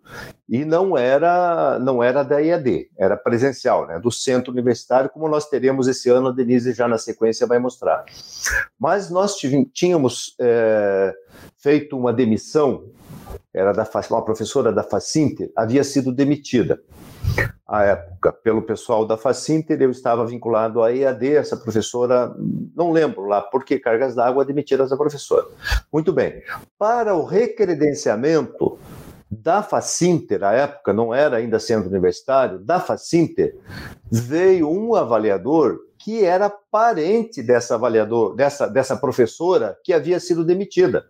[0.49, 5.49] e não era não era da IAD, era presencial, né, do centro universitário, como nós
[5.49, 8.05] teremos esse ano, a Denise já na sequência vai mostrar.
[8.79, 9.37] Mas nós
[9.73, 11.13] tínhamos é,
[11.59, 12.85] feito uma demissão
[13.53, 16.81] era da uma professora da Facinter, havia sido demitida
[17.73, 22.31] à época pelo pessoal da Facinter, eu estava vinculado à EAD, essa professora,
[22.77, 25.47] não lembro lá por que cargas d'água demitiram essa professora.
[25.91, 26.43] Muito bem.
[26.79, 28.79] Para o recredenciamento
[29.31, 33.57] da Facinter, à época não era ainda centro universitário, da Facinter,
[34.11, 41.07] veio um avaliador que era parente dessa avaliador, dessa, dessa professora que havia sido demitida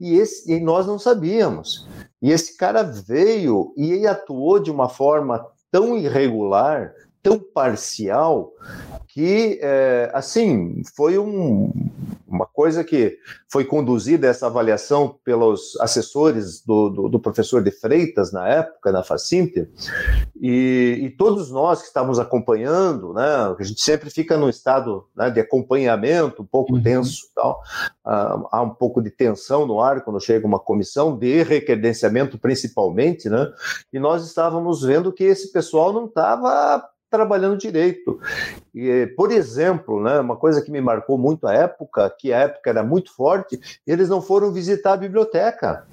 [0.00, 1.86] e, esse, e nós não sabíamos.
[2.20, 8.52] E esse cara veio e ele atuou de uma forma tão irregular, tão parcial,
[9.08, 11.72] que, é, assim, foi um,
[12.28, 13.18] uma coisa que
[13.50, 19.02] foi conduzida essa avaliação pelos assessores do, do, do professor de Freitas, na época, na
[19.02, 19.70] Facinter,
[20.40, 25.30] e, e, todos nós que estávamos acompanhando, né, a gente sempre fica no estado né,
[25.30, 26.82] de acompanhamento, um pouco uhum.
[26.82, 27.60] tenso, tal,
[28.04, 33.28] ah, há um pouco de tensão no ar quando chega uma comissão de recredenciamento, principalmente,
[33.28, 33.50] né,
[33.92, 38.20] e nós estávamos vendo que esse pessoal não estava trabalhando direito.
[38.74, 42.70] E, por exemplo, né, uma coisa que me marcou muito a época, que a época
[42.70, 45.86] era muito forte, eles não foram visitar a biblioteca.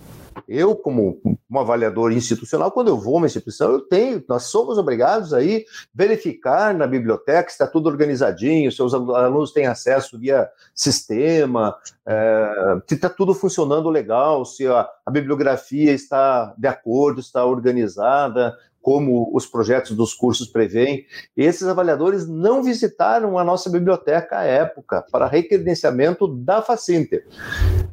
[0.47, 4.77] Eu, como um avaliador institucional, quando eu vou a uma instituição, eu tenho, nós somos
[4.77, 10.49] obrigados aí verificar na biblioteca se está tudo organizadinho, se os alunos têm acesso via
[10.73, 11.75] sistema,
[12.05, 18.55] é, se está tudo funcionando legal, se a, a bibliografia está de acordo, está organizada,
[18.85, 21.07] como os projetos dos cursos prevêem.
[21.35, 27.25] Esses avaliadores não visitaram a nossa biblioteca à época para recredenciamento da Facinter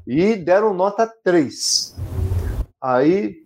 [0.07, 1.97] e deram nota 3.
[2.79, 3.43] Aí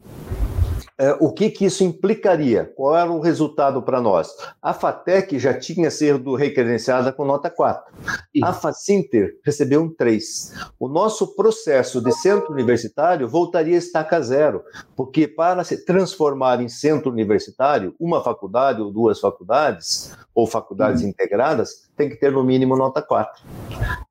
[1.21, 2.73] o que, que isso implicaria?
[2.75, 4.29] Qual era o resultado para nós?
[4.63, 7.93] A FATEC já tinha sido recredenciada com nota 4.
[8.35, 8.45] Isso.
[8.45, 10.55] A FACINTER recebeu um 3.
[10.81, 14.63] O nosso processo de centro universitário voltaria a estaca zero,
[14.97, 21.09] porque para se transformar em centro universitário, uma faculdade ou duas faculdades, ou faculdades uhum.
[21.09, 23.43] integradas, tem que ter no mínimo nota 4.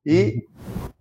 [0.04, 0.44] E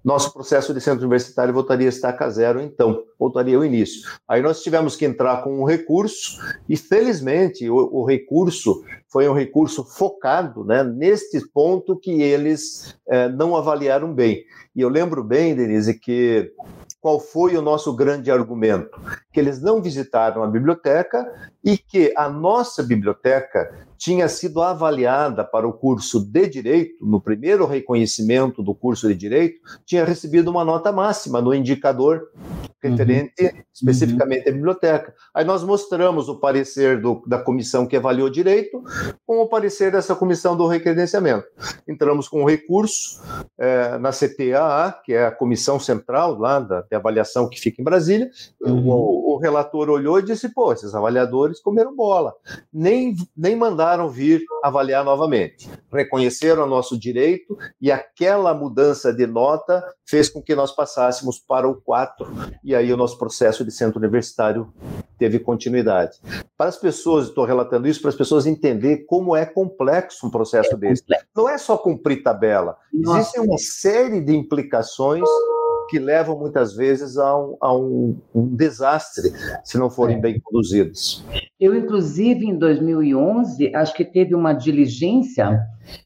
[0.06, 4.08] nosso processo de centro universitário voltaria a estaca zero, então, voltaria ao início.
[4.28, 6.40] Aí nós tivemos que entrar com um recurso,
[6.70, 8.84] e felizmente o, o recurso
[9.16, 14.44] foi um recurso focado né, neste ponto que eles eh, não avaliaram bem.
[14.76, 16.52] E eu lembro bem, Denise, que
[17.00, 19.00] qual foi o nosso grande argumento?
[19.32, 21.26] Que eles não visitaram a biblioteca
[21.64, 27.66] e que a nossa biblioteca tinha sido avaliada para o curso de Direito, no primeiro
[27.66, 32.28] reconhecimento do curso de Direito, tinha recebido uma nota máxima no indicador
[32.90, 33.64] referente uhum.
[33.74, 35.14] especificamente à biblioteca.
[35.34, 38.84] Aí nós mostramos o parecer do, da comissão que avaliou direito
[39.26, 41.46] com o parecer dessa comissão do recredenciamento.
[41.88, 43.22] Entramos com um recurso
[43.58, 47.86] é, na CTAA, que é a comissão central lá da, de avaliação que fica em
[47.86, 48.30] Brasília.
[48.62, 48.88] Uhum.
[48.88, 52.34] O, o, relator olhou e disse: pô, esses avaliadores comeram bola.
[52.74, 55.70] Nem, nem mandaram vir avaliar novamente.
[55.92, 61.68] Reconheceram o nosso direito e aquela mudança de nota fez com que nós passássemos para
[61.68, 62.28] o 4
[62.64, 64.74] e aí o nosso processo de centro universitário
[65.18, 66.20] teve continuidade.
[66.58, 68.46] Para as pessoas, estou relatando isso para as pessoas
[68.96, 71.02] entender como é complexo um processo é desse.
[71.04, 71.28] Complexo.
[71.36, 73.20] Não é só cumprir tabela, Nossa.
[73.20, 75.28] existem uma série de implicações
[75.88, 79.32] que levam muitas vezes a um, a um, um desastre
[79.64, 80.20] se não forem é.
[80.20, 81.26] bem conduzidos.
[81.60, 85.66] Eu, inclusive, em 2011, acho que teve uma diligência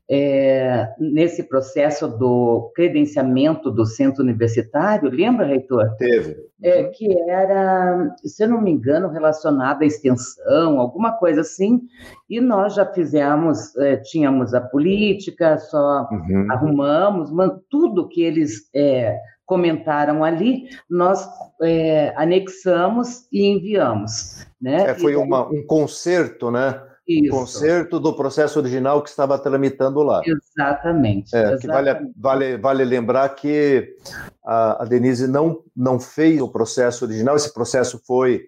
[0.10, 5.96] é, nesse processo do credenciamento do centro universitário, lembra, reitor?
[5.98, 6.36] Teve.
[6.62, 11.82] É, que era, se eu não me engano, relacionado à extensão, alguma coisa assim,
[12.30, 16.48] e nós já fizemos, é, tínhamos a política, só uhum.
[16.52, 17.32] arrumamos,
[17.70, 19.18] tudo que eles é,
[19.50, 21.28] comentaram ali, nós
[21.60, 24.46] é, anexamos e enviamos.
[24.62, 24.92] Né?
[24.92, 26.80] É, foi uma, um conserto, né?
[27.08, 27.32] Isso.
[27.32, 30.22] Conserto do processo original que estava tramitando lá.
[30.24, 31.36] Exatamente.
[31.36, 31.62] É, exatamente.
[31.62, 33.96] Que vale, vale, vale lembrar que
[34.46, 38.44] a, a, Denise não, não fez o processo original, esse processo foi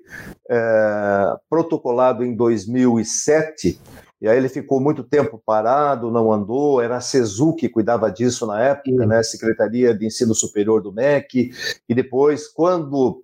[0.48, 3.80] é, protocolado em 2007
[4.21, 8.45] e aí ele ficou muito tempo parado, não andou, era a CESU que cuidava disso
[8.45, 11.51] na época, né, Secretaria de Ensino Superior do MEC,
[11.89, 13.23] e depois, quando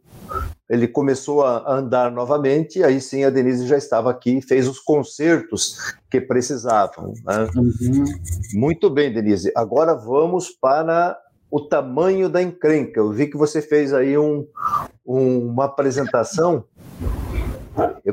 [0.69, 5.77] ele começou a andar novamente, aí sim a Denise já estava aqui, fez os concertos
[6.10, 7.13] que precisavam.
[7.23, 7.47] Né?
[7.55, 8.05] Uhum.
[8.55, 9.51] Muito bem, Denise.
[9.55, 11.17] Agora vamos para
[11.49, 12.99] o tamanho da encrenca.
[12.99, 14.45] Eu vi que você fez aí um,
[15.05, 16.65] um, uma apresentação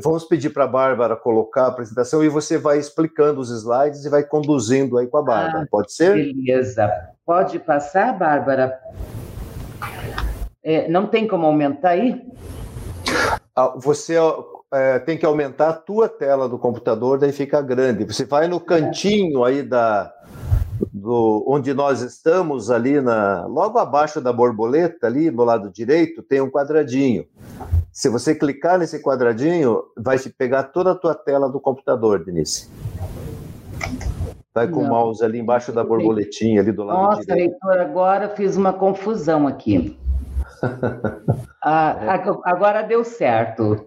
[0.03, 4.11] Vamos pedir para a Bárbara colocar a apresentação e você vai explicando os slides e
[4.11, 5.65] vai conduzindo aí com a Bárbara.
[5.65, 6.15] Ah, Pode ser?
[6.15, 6.91] Beleza.
[7.25, 8.79] Pode passar, Bárbara?
[10.63, 12.23] É, não tem como aumentar aí?
[13.55, 14.17] Ah, você
[14.73, 18.05] é, tem que aumentar a tua tela do computador, daí fica grande.
[18.05, 20.13] Você vai no cantinho aí da,
[21.05, 26.41] do, onde nós estamos, ali na, logo abaixo da borboleta, ali no lado direito, tem
[26.41, 27.27] um quadradinho.
[27.93, 32.71] Se você clicar nesse quadradinho, vai te pegar toda a tua tela do computador, Denise.
[34.55, 34.87] Vai com Não.
[34.87, 37.53] o mouse ali embaixo da borboletinha, ali do lado Nossa, direito.
[37.63, 39.99] Nossa, leitor, agora fiz uma confusão aqui.
[41.63, 42.15] ah,
[42.45, 43.85] agora deu certo.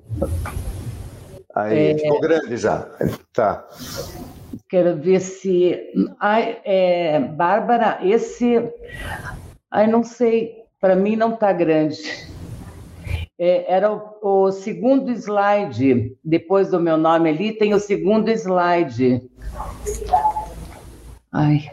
[1.56, 1.98] Aí, é...
[1.98, 2.88] ficou grande já.
[3.34, 3.66] Tá.
[4.70, 5.80] Quero ver se.
[6.20, 8.70] Ai, é, Bárbara, esse.
[9.72, 12.02] Ai, não sei, para mim não está grande.
[13.40, 19.22] É, era o, o, segundo slide, depois do meu nome ali, tem o segundo slide.
[21.32, 21.72] Ai.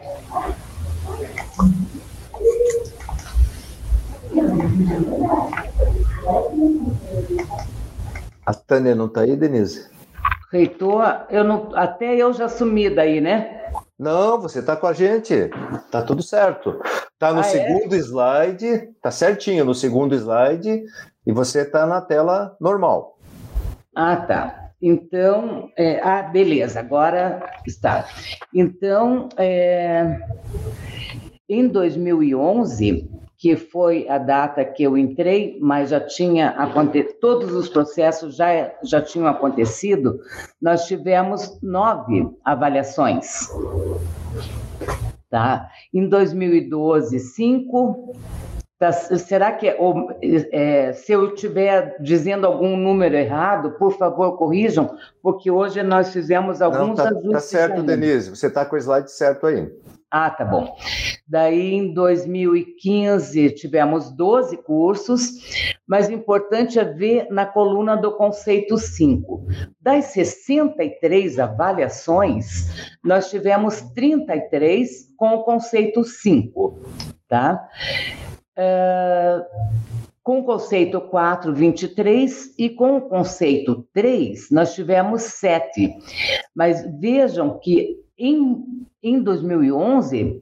[8.45, 9.94] A Tânia não está aí, Denise?
[10.51, 13.63] Reitor, eu não, até eu já sumi daí, né?
[13.97, 15.49] Não, você está com a gente.
[15.91, 16.79] Tá tudo certo.
[17.17, 17.43] Tá no ah, é?
[17.43, 17.97] segundo é?
[17.97, 20.83] slide, tá certinho no segundo slide
[21.25, 23.17] e você está na tela normal.
[23.95, 24.71] Ah, tá.
[24.81, 28.07] Então, é, ah, beleza, agora está.
[28.53, 30.19] Então, é,
[31.49, 33.09] em 2011,
[33.45, 38.73] que foi a data que eu entrei, mas já tinha acontecido, todos os processos já,
[38.81, 40.19] já tinham acontecido,
[40.59, 42.27] nós tivemos nove
[45.29, 45.69] Tá?
[45.93, 48.15] Em 2012, cinco.
[48.79, 50.09] Tá, será que ou,
[50.51, 56.63] é, se eu estiver dizendo algum número errado, por favor, corrijam, porque hoje nós fizemos
[56.63, 59.71] alguns Não, tá, Tá certo, Denise, você está com o slide certo aí.
[60.09, 60.75] Ah, tá bom.
[61.27, 68.77] Daí, em 2015, tivemos 12 cursos, mas o importante é ver na coluna do conceito
[68.77, 69.47] 5.
[69.81, 76.79] Das 63 avaliações, nós tivemos 33 com o conceito 5,
[77.27, 77.67] tá?
[78.57, 79.43] Uh,
[80.25, 85.93] com o conceito 4, 23, e com o conceito 3, nós tivemos 7.
[86.55, 88.63] Mas vejam que em,
[89.05, 90.41] em 2011,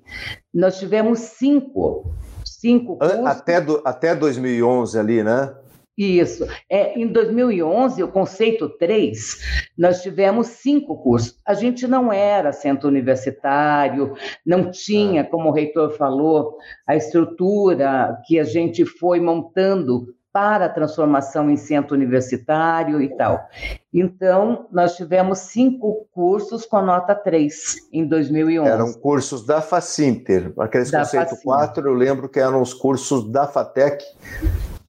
[0.54, 2.14] nós tivemos cinco.
[2.46, 3.26] cinco cursos.
[3.26, 5.54] Até, do, até 2011 ali, né?
[5.98, 6.48] Isso.
[6.70, 11.38] É, em 2011, o conceito 3, nós tivemos cinco cursos.
[11.46, 14.14] A gente não era centro universitário,
[14.46, 15.26] não tinha, ah.
[15.26, 16.58] como o reitor falou,
[16.88, 23.48] a estrutura que a gente foi montando para a transformação em centro universitário e tal.
[23.94, 28.68] Então, nós tivemos cinco cursos com nota 3 em 2011.
[28.68, 30.52] Eram cursos da Facinter.
[30.58, 31.44] Aqueles da conceito Facinter.
[31.44, 34.04] 4, eu lembro que eram os cursos da FATEC,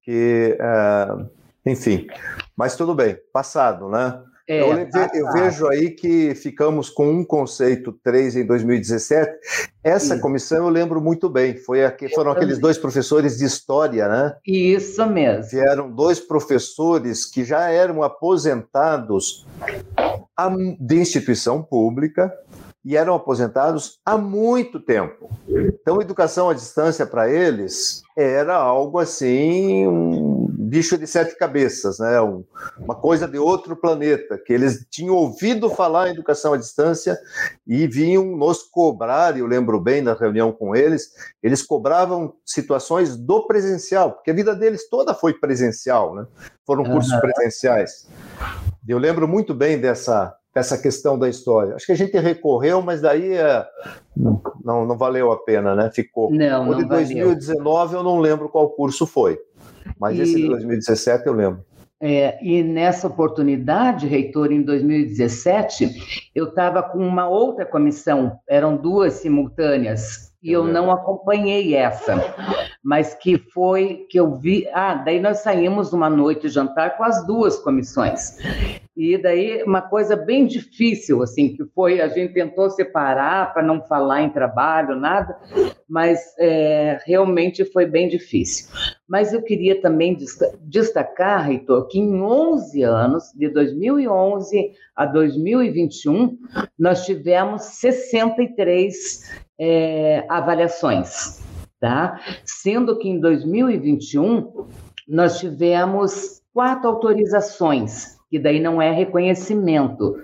[0.03, 1.29] que, uh,
[1.67, 2.07] enfim,
[2.57, 4.19] mas tudo bem, passado, né?
[4.47, 4.77] É, eu,
[5.15, 9.31] eu, vejo aí que ficamos com um conceito 3 em 2017.
[9.83, 11.57] Essa comissão eu lembro muito bem.
[11.57, 14.37] Foi aqui, foram aqueles dois professores de história, né?
[14.47, 15.51] Isso mesmo.
[15.51, 19.47] Vieram dois professores que já eram aposentados
[20.79, 22.31] de instituição pública
[22.85, 25.31] e eram aposentados há muito tempo.
[25.49, 32.21] Então, educação à distância para eles era algo assim, um bicho de sete cabeças, né?
[32.21, 32.45] Um,
[32.79, 37.19] uma coisa de outro planeta, que eles tinham ouvido falar em educação à distância
[37.67, 41.13] e vinham nos cobrar, eu lembro bem da reunião com eles,
[41.43, 46.27] eles cobravam situações do presencial, porque a vida deles toda foi presencial, né?
[46.67, 47.21] Foram cursos uhum.
[47.21, 48.09] presenciais.
[48.87, 51.75] Eu lembro muito bem dessa essa questão da história.
[51.75, 53.67] Acho que a gente recorreu, mas daí é,
[54.65, 55.91] não, não valeu a pena, né?
[55.93, 56.31] Ficou.
[56.31, 57.99] Não, o de 2019 valeu.
[57.99, 59.39] eu não lembro qual curso foi,
[59.99, 61.65] mas e, esse de 2017 eu lembro.
[62.01, 69.15] É, e nessa oportunidade, reitor, em 2017, eu estava com uma outra comissão, eram duas
[69.15, 72.23] simultâneas, e eu não acompanhei essa,
[72.85, 74.69] mas que foi que eu vi.
[74.75, 78.37] Ah, daí nós saímos numa noite jantar com as duas comissões.
[78.97, 83.83] E daí uma coisa bem difícil, assim, que foi a gente tentou separar para não
[83.83, 85.37] falar em trabalho, nada,
[85.89, 88.69] mas é, realmente foi bem difícil.
[89.09, 90.17] Mas eu queria também
[90.63, 96.39] destacar, Reitor, que em 11 anos, de 2011 a 2021,
[96.79, 98.95] nós tivemos 63
[99.59, 101.43] é, avaliações,
[101.81, 102.21] tá?
[102.45, 104.69] Sendo que em 2021
[105.09, 110.17] nós tivemos quatro autorizações, que daí não é reconhecimento,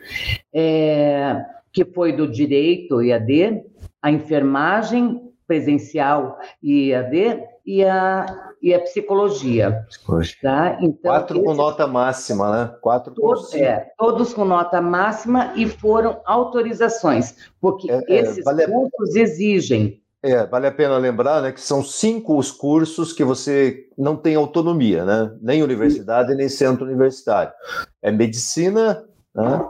[0.53, 3.62] é, que foi do direito IAD,
[4.03, 9.84] a enfermagem presencial e IAD e a e a psicologia.
[9.88, 10.36] psicologia.
[10.42, 10.78] Tá?
[10.80, 11.46] Então, Quatro esse...
[11.46, 12.74] com nota máxima, né?
[12.80, 18.44] Quatro com todos, é, todos com nota máxima e foram autorizações, porque é, é esses
[18.44, 20.01] vale cursos exigem.
[20.22, 24.34] É, vale a pena lembrar né, que são cinco os cursos que você não tem
[24.34, 25.34] autonomia, né?
[25.40, 27.52] Nem universidade, nem centro universitário.
[28.02, 29.02] É medicina,
[29.34, 29.66] né?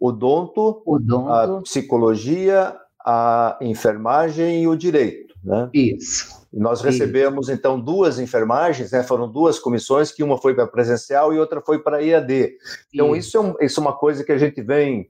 [0.00, 2.74] odonto, odonto, a psicologia,
[3.04, 5.34] a enfermagem e o direito.
[5.44, 5.68] Né?
[5.74, 6.42] Isso.
[6.52, 9.02] E nós recebemos, então, duas enfermagens, né?
[9.02, 12.52] foram duas comissões, que uma foi para presencial e outra foi para IAD.
[12.92, 15.08] Então, isso é, um, isso é uma coisa que a gente vem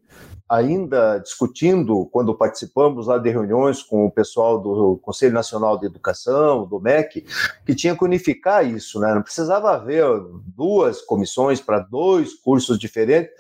[0.53, 6.67] ainda discutindo quando participamos lá de reuniões com o pessoal do Conselho Nacional de Educação,
[6.67, 7.25] do MEC,
[7.65, 9.15] que tinha que unificar isso, né?
[9.15, 10.05] Não precisava haver
[10.55, 13.33] duas comissões para dois cursos diferentes.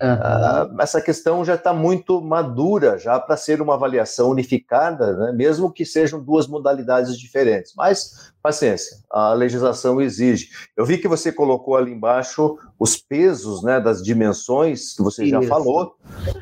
[0.00, 0.76] Uhum.
[0.76, 5.32] Uh, essa questão já está muito madura já para ser uma avaliação unificada, né?
[5.32, 7.72] mesmo que sejam duas modalidades diferentes.
[7.74, 10.48] Mas paciência, a legislação exige.
[10.76, 15.30] Eu vi que você colocou ali embaixo os pesos né, das dimensões, que você Isso.
[15.30, 15.96] já falou,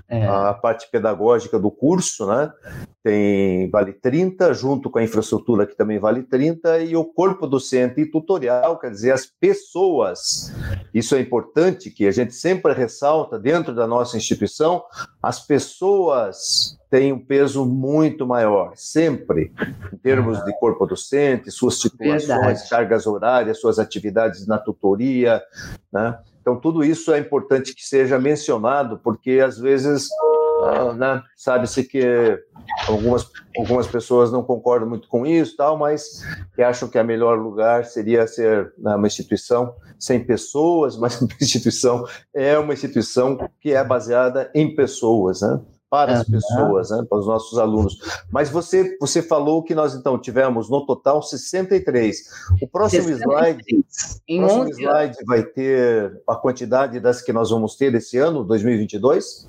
[0.08, 0.15] é.
[0.24, 2.52] A parte pedagógica do curso, né?
[3.02, 8.00] Tem vale 30, junto com a infraestrutura que também vale 30, e o corpo docente
[8.00, 10.52] e tutorial, quer dizer, as pessoas.
[10.92, 14.82] Isso é importante que a gente sempre ressalta dentro da nossa instituição,
[15.22, 19.52] as pessoas têm um peso muito maior, sempre,
[19.92, 22.68] em termos de corpo docente, suas titulações, Verdade.
[22.68, 25.42] cargas horárias, suas atividades na tutoria,
[25.92, 26.18] né?
[26.46, 30.08] Então, tudo isso é importante que seja mencionado, porque às vezes
[30.62, 31.22] ah, né?
[31.36, 32.02] Sabe-se que
[32.86, 33.28] algumas,
[33.58, 36.22] algumas pessoas não concordam muito com isso, tal, mas
[36.54, 41.28] que acham que a melhor lugar seria ser né, uma instituição sem pessoas, mas uma
[41.40, 45.60] instituição é uma instituição que é baseada em pessoas, né?
[45.88, 47.96] Para as pessoas, né, para os nossos alunos.
[48.30, 52.16] Mas você, você falou que nós então tivemos no total 63.
[52.60, 53.20] O próximo 63.
[53.20, 53.84] slide,
[54.28, 54.70] em próximo 11...
[54.72, 59.48] slide vai ter a quantidade das que nós vamos ter esse ano, 2022?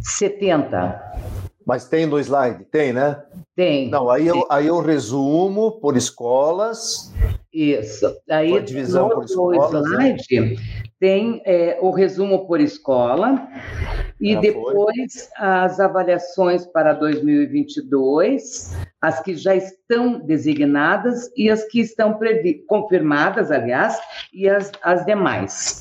[0.00, 1.41] 70.
[1.66, 2.64] Mas tem no slide?
[2.64, 3.22] Tem, né?
[3.54, 3.88] Tem.
[3.88, 7.12] Não, aí, Eu, aí eu resumo por escolas.
[7.52, 8.14] Isso.
[8.30, 10.16] Aí divisão no, por escolas, no né?
[10.16, 10.56] slide né?
[11.02, 13.48] tem é, o resumo por escola
[14.20, 15.46] e depois foi.
[15.46, 18.72] as avaliações para 2022,
[19.02, 22.16] as que já estão designadas e as que estão
[22.68, 23.98] confirmadas, aliás,
[24.32, 25.80] e as, as demais.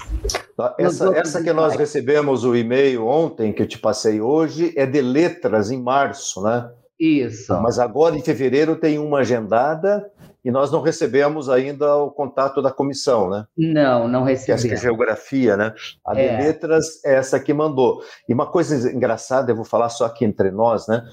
[0.80, 5.01] Essa, essa que nós recebemos o e-mail ontem, que eu te passei hoje, é de
[5.01, 6.72] letras em março, né?
[6.99, 7.53] Isso.
[7.61, 10.11] Mas agora em fevereiro tem uma agendada
[10.43, 13.45] e nós não recebemos ainda o contato da comissão, né?
[13.55, 14.63] Não, não recebemos.
[14.63, 15.74] Que é geografia, né?
[16.05, 16.38] A é.
[16.38, 18.01] de letras é essa que mandou.
[18.28, 21.03] E uma coisa engraçada, eu vou falar só aqui entre nós, né?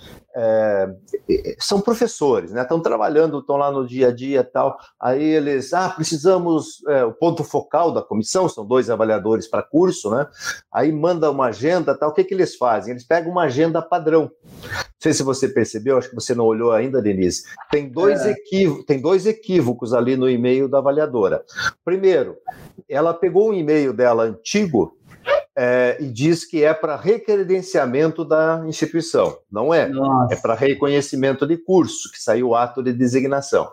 [0.40, 0.88] É,
[1.58, 2.62] são professores, né?
[2.62, 4.78] Estão trabalhando, estão lá no dia a dia tal.
[5.00, 10.12] Aí eles, ah, precisamos, é, o ponto focal da comissão, são dois avaliadores para curso,
[10.12, 10.28] né?
[10.72, 12.10] Aí manda uma agenda tal.
[12.10, 12.92] O que, que eles fazem?
[12.92, 14.30] Eles pegam uma agenda padrão.
[14.62, 17.42] Não sei se você percebeu, acho que você não olhou ainda, Denise.
[17.68, 18.30] Tem dois é.
[18.30, 21.44] equívocos, tem dois equívocos ali no e-mail da avaliadora.
[21.84, 22.36] Primeiro,
[22.88, 24.96] ela pegou um e-mail dela antigo
[25.60, 29.38] é, e diz que é para recredenciamento da instituição.
[29.50, 29.88] Não é.
[29.88, 30.34] Nossa.
[30.34, 33.68] É para reconhecimento de curso, que saiu o ato de designação.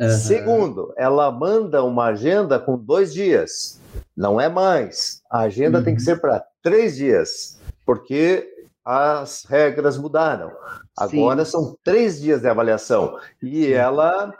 [0.00, 0.08] Uhum.
[0.08, 3.78] Segundo, ela manda uma agenda com dois dias.
[4.16, 5.20] Não é mais.
[5.30, 5.84] A agenda uhum.
[5.84, 6.06] tem que uhum.
[6.06, 8.48] ser para três dias, porque
[8.82, 10.50] as regras mudaram.
[10.96, 11.50] Agora Sim.
[11.50, 13.18] são três dias de avaliação.
[13.42, 14.32] E ela,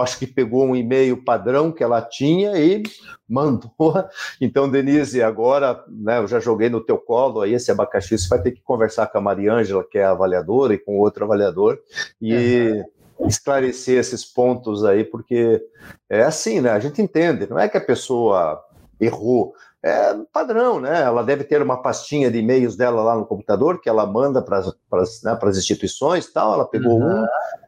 [0.00, 2.82] acho que pegou um e-mail padrão que ela tinha e
[3.28, 3.70] mandou.
[4.40, 8.18] Então, Denise, agora, né, eu já joguei no teu colo aí esse abacaxi.
[8.18, 11.24] Você vai ter que conversar com a Mariângela, que é a avaliadora, e com outro
[11.24, 11.78] avaliador,
[12.20, 12.84] e.
[13.18, 13.28] Uhum.
[13.28, 15.62] esclarecer esses pontos aí, porque
[16.10, 16.70] é assim, né?
[16.70, 18.60] A gente entende, não é que a pessoa
[19.00, 19.54] errou,
[19.84, 21.02] é padrão, né?
[21.02, 24.58] Ela deve ter uma pastinha de e-mails dela lá no computador que ela manda para
[24.58, 26.54] as né, instituições tal.
[26.54, 27.22] Ela pegou uhum.
[27.22, 27.26] um,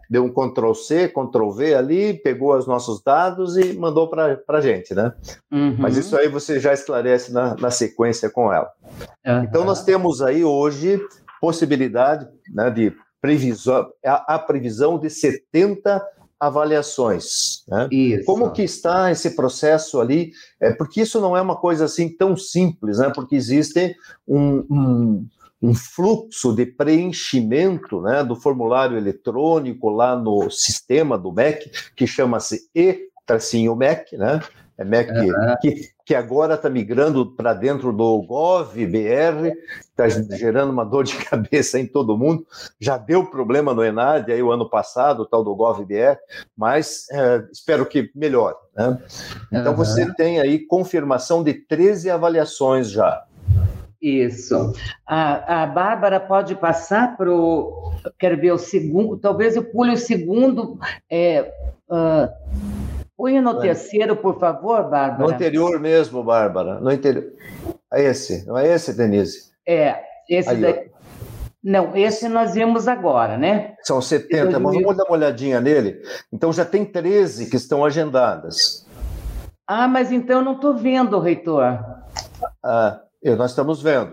[0.09, 4.61] deu um Ctrl C, Ctrl V ali, pegou os nossos dados e mandou para a
[4.63, 5.13] gente, né?
[5.53, 5.77] Uhum.
[5.79, 8.73] Mas isso aí você já esclarece na, na sequência com ela.
[9.27, 9.45] Uhum.
[9.45, 10.99] Então nós temos aí hoje
[11.39, 16.03] possibilidade né, de previsão, a, a previsão de 70
[16.39, 17.65] avaliações.
[17.69, 17.89] Né?
[18.25, 20.33] Como que está esse processo ali?
[20.61, 23.11] É, porque isso não é uma coisa assim tão simples, né?
[23.15, 25.27] porque existe um, um,
[25.63, 32.69] um fluxo de preenchimento né, do formulário eletrônico lá no sistema do MEC, que chama-se
[32.75, 34.41] e-MEC, né?
[34.79, 35.57] É MEC uhum.
[35.61, 41.79] que, que agora está migrando para dentro do Gov.br, está gerando uma dor de cabeça
[41.79, 42.47] em todo mundo.
[42.79, 46.19] Já deu problema no Enad aí o ano passado, o tal do Gov.br,
[46.57, 48.57] mas é, espero que melhore.
[48.77, 48.99] Né?
[49.51, 49.77] Então uhum.
[49.77, 53.25] você tem aí confirmação de 13 avaliações já.
[54.01, 54.75] Isso.
[55.07, 57.93] A, a Bárbara pode passar para o.
[58.19, 60.79] Quero ver o segundo, talvez eu pule o segundo.
[61.11, 61.51] É,
[61.89, 62.29] uh,
[63.17, 65.19] Punha no terceiro, por favor, Bárbara.
[65.19, 66.81] No anterior mesmo, Bárbara.
[66.81, 67.33] No interior.
[67.93, 69.51] É esse, não é esse, Denise?
[69.67, 70.91] É, esse Aí, daí.
[71.65, 73.75] Não, esse nós vimos agora, né?
[73.83, 76.01] São 70, mas vamos dar uma olhadinha nele.
[76.33, 78.87] Então já tem 13 que estão agendadas.
[79.67, 81.85] Ah, mas então eu não estou vendo, reitor.
[82.63, 83.01] Ah,
[83.35, 84.13] nós estamos vendo.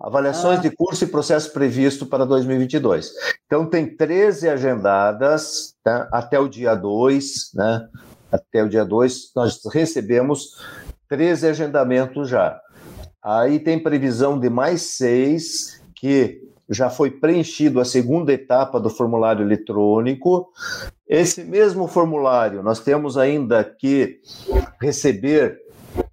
[0.00, 0.62] Avaliações ah.
[0.62, 3.12] de curso e processo previsto para 2022.
[3.46, 6.08] Então, tem 13 agendadas tá?
[6.12, 7.86] até o dia 2, né?
[8.30, 10.56] Até o dia 2, nós recebemos
[11.08, 12.60] 13 agendamentos já.
[13.22, 19.44] Aí tem previsão de mais seis, que já foi preenchido a segunda etapa do formulário
[19.44, 20.48] eletrônico.
[21.06, 24.20] Esse mesmo formulário, nós temos ainda que
[24.80, 25.58] receber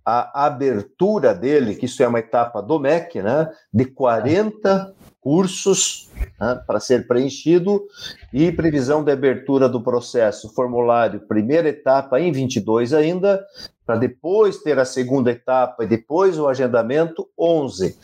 [0.03, 4.95] a abertura dele, que isso é uma etapa do MEC, né, de 40
[5.27, 6.09] cursos
[6.39, 7.85] né, para ser preenchido
[8.31, 13.45] e previsão de abertura do processo, formulário, primeira etapa em 22 ainda,
[13.85, 17.97] para depois ter a segunda etapa e depois o agendamento 11.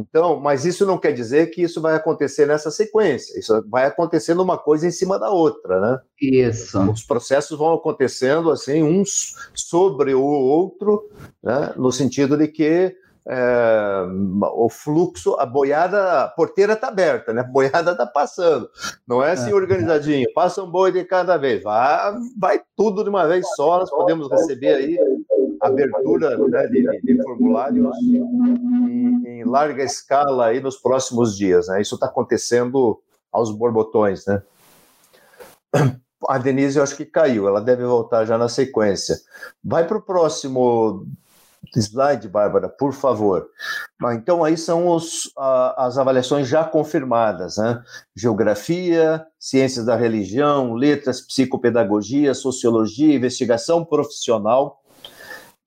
[0.00, 3.38] Então, mas isso não quer dizer que isso vai acontecer nessa sequência.
[3.38, 5.98] Isso vai acontecendo uma coisa em cima da outra, né?
[6.20, 6.80] Isso.
[6.90, 11.08] Os processos vão acontecendo assim uns sobre o outro,
[11.40, 11.72] né?
[11.76, 12.96] no sentido de que
[13.26, 14.06] é,
[14.52, 17.40] o fluxo, a boiada, a porteira está aberta, né?
[17.40, 18.68] A boiada está passando.
[19.06, 19.54] Não é assim é.
[19.54, 21.62] organizadinho, passa um boi de cada vez.
[21.62, 24.98] Vai, vai tudo de uma vez só, nós podemos receber aí
[25.60, 31.68] abertura né, de, de, formulários em, em, larga escala aí nos próximos dias.
[31.68, 31.80] Né?
[31.80, 33.00] Isso está acontecendo
[33.32, 34.42] aos borbotões, né?
[36.28, 39.16] A Denise, eu acho que caiu, ela deve voltar já na sequência.
[39.62, 41.06] Vai para o próximo
[41.76, 43.48] slide, Bárbara, por favor.
[44.12, 45.30] Então, aí são os,
[45.76, 47.82] as avaliações já confirmadas: né?
[48.16, 54.83] geografia, ciências da religião, letras, psicopedagogia, sociologia, investigação profissional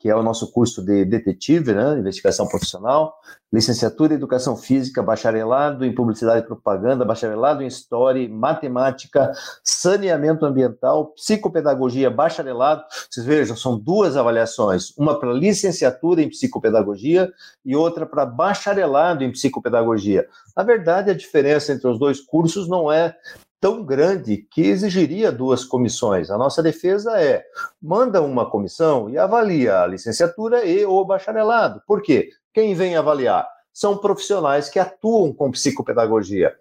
[0.07, 3.13] que é o nosso curso de detetive, né, investigação profissional,
[3.51, 11.07] licenciatura em educação física, bacharelado em publicidade e propaganda, bacharelado em história, matemática, saneamento ambiental,
[11.07, 12.85] psicopedagogia, bacharelado.
[13.11, 17.29] Vocês vejam, são duas avaliações, uma para licenciatura em psicopedagogia
[17.65, 20.25] e outra para bacharelado em psicopedagogia.
[20.55, 23.13] Na verdade, a diferença entre os dois cursos não é
[23.59, 26.29] tão grande que exigiria duas comissões.
[26.29, 27.43] A nossa defesa é
[27.81, 31.81] manda uma comissão e avalia a licenciatura e o bacharelado.
[31.87, 32.29] Por quê?
[32.53, 33.47] Quem vem avaliar?
[33.73, 36.55] São profissionais que atuam com psicopedagogia.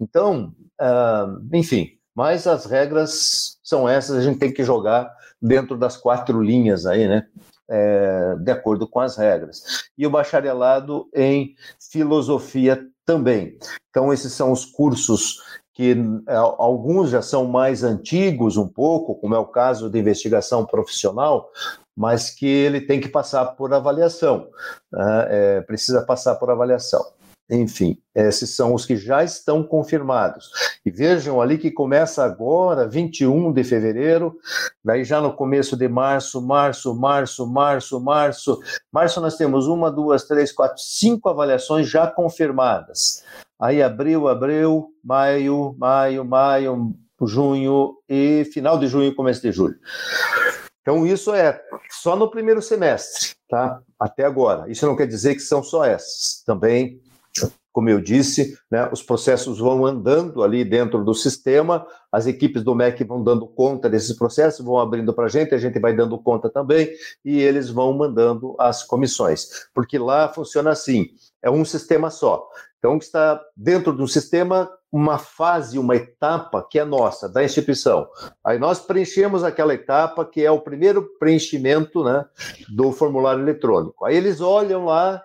[0.00, 5.96] Então, uh, enfim, mas as regras são essas, a gente tem que jogar dentro das
[5.96, 7.26] quatro linhas aí, né?
[7.68, 9.88] É, de acordo com as regras.
[9.96, 11.54] E o bacharelado em
[11.90, 13.56] filosofia também.
[13.88, 15.38] Então, esses são os cursos
[15.74, 15.96] que
[16.28, 21.50] é, alguns já são mais antigos um pouco, como é o caso de investigação profissional,
[21.96, 24.48] mas que ele tem que passar por avaliação,
[24.92, 25.26] né?
[25.28, 27.02] é, precisa passar por avaliação.
[27.50, 30.50] Enfim, esses são os que já estão confirmados.
[30.86, 34.38] E vejam ali que começa agora, 21 de fevereiro,
[34.82, 38.60] daí já no começo de março, março, março, março, março.
[38.90, 43.22] Março nós temos uma, duas, três, quatro, cinco avaliações já confirmadas.
[43.62, 49.76] Aí abril, abril, maio, maio, maio, junho e final de junho começo de julho.
[50.80, 53.80] Então isso é só no primeiro semestre, tá?
[54.00, 54.68] Até agora.
[54.68, 56.42] Isso não quer dizer que são só essas.
[56.44, 57.00] Também,
[57.72, 62.74] como eu disse, né, os processos vão andando ali dentro do sistema, as equipes do
[62.74, 66.18] MEC vão dando conta desses processos, vão abrindo para a gente, a gente vai dando
[66.18, 66.90] conta também,
[67.24, 69.68] e eles vão mandando as comissões.
[69.72, 71.06] Porque lá funciona assim:
[71.40, 72.44] é um sistema só.
[72.82, 78.08] Então, está dentro de um sistema uma fase, uma etapa que é nossa, da instituição.
[78.44, 82.24] Aí nós preenchemos aquela etapa que é o primeiro preenchimento né,
[82.68, 84.04] do formulário eletrônico.
[84.04, 85.22] Aí eles olham lá,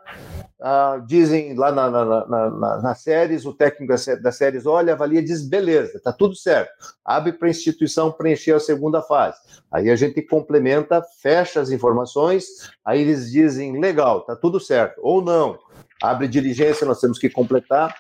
[0.62, 5.42] ah, dizem lá na, na, na, nas séries, o técnico das séries olha, avalia diz:
[5.42, 6.72] beleza, está tudo certo.
[7.04, 9.40] Abre para a instituição preencher a segunda fase.
[9.72, 12.46] Aí a gente complementa, fecha as informações,
[12.86, 15.58] aí eles dizem: legal, está tudo certo, ou não
[16.02, 17.96] abre diligência, nós temos que completar.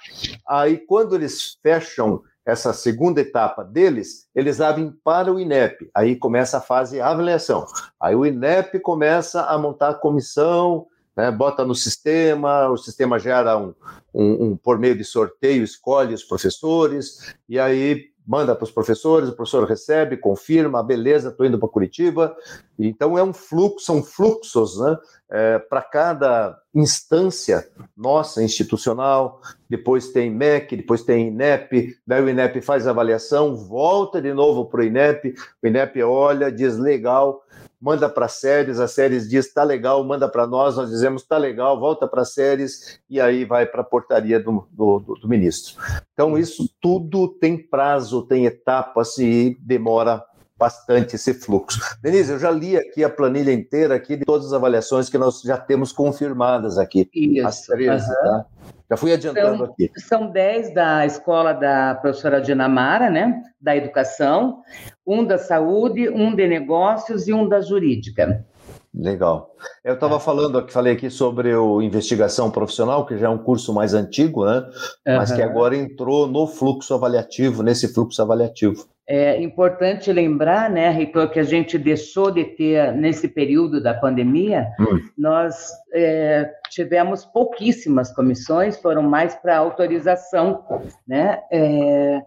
[0.47, 5.89] Aí, quando eles fecham essa segunda etapa deles, eles abrem para o INEP.
[5.93, 7.65] Aí começa a fase avaliação.
[7.99, 13.57] Aí o INEP começa a montar a comissão, né, bota no sistema, o sistema gera
[13.57, 13.73] um,
[14.13, 19.29] um, um, por meio de sorteio, escolhe os professores, e aí manda para os professores,
[19.29, 22.35] o professor recebe, confirma, beleza, estou indo para Curitiba.
[22.77, 24.97] Então é um fluxo, são fluxos né,
[25.31, 32.61] é, para cada instância nossa, institucional, depois tem MEC, depois tem INEP, daí o INEP
[32.61, 37.41] faz a avaliação, volta de novo para o INEP, o INEP olha, diz legal,
[37.79, 41.79] manda para séries, a séries diz tá legal, manda para nós, nós dizemos tá legal,
[41.79, 45.75] volta para séries e aí vai para a portaria do, do, do, ministro.
[46.13, 50.23] Então isso tudo tem prazo, tem etapas e demora
[50.57, 51.79] bastante esse fluxo.
[52.01, 55.41] Denise, eu já li aqui a planilha inteira aqui de todas as avaliações que nós
[55.41, 57.09] já temos confirmadas aqui.
[57.13, 57.47] Isso.
[57.47, 58.13] As 13, uhum.
[58.15, 58.45] tá?
[58.89, 59.91] Já fui adiantando são, aqui.
[59.97, 63.41] São 10 da escola da professora Dinamara, né?
[63.59, 64.61] Da educação,
[65.05, 68.45] um da saúde, um de negócios e um da jurídica.
[68.93, 69.53] Legal.
[69.83, 73.73] Eu estava falando aqui, falei aqui sobre o investigação profissional, que já é um curso
[73.73, 74.59] mais antigo, né?
[75.05, 75.17] Uhum.
[75.17, 78.87] Mas que agora entrou no fluxo avaliativo, nesse fluxo avaliativo.
[79.09, 84.67] É importante lembrar, né, Reitor, que a gente deixou de ter, nesse período da pandemia,
[84.77, 84.99] hum.
[85.17, 90.61] nós é, tivemos pouquíssimas comissões, foram mais para autorização,
[91.07, 92.21] né, é,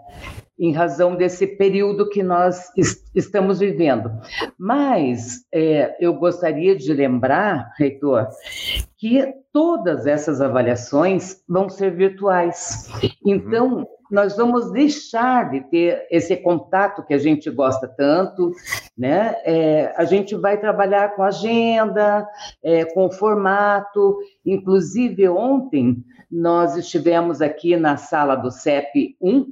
[0.59, 4.11] em razão desse período que nós est estamos vivendo.
[4.59, 8.28] Mas é, eu gostaria de lembrar, Reitor,
[8.97, 12.89] que todas essas avaliações vão ser virtuais.
[13.24, 18.52] Então, nós vamos deixar de ter esse contato que a gente gosta tanto,
[18.96, 19.36] né?
[19.44, 22.26] É, a gente vai trabalhar com agenda,
[22.62, 24.18] é, com formato.
[24.44, 29.46] Inclusive, ontem nós estivemos aqui na sala do CEP 1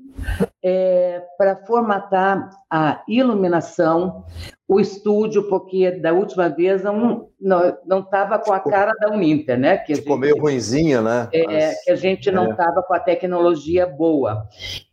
[0.62, 4.24] é, para formatar a iluminação,
[4.68, 9.78] o estúdio, porque da última vez não não estava com a cara da Uninter, né?
[9.78, 11.28] Que Ficou gente, meio ruinzinha, né?
[11.32, 12.82] É, que a gente não estava é.
[12.82, 14.44] com a tecnologia boa.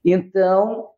[0.03, 0.89] Então,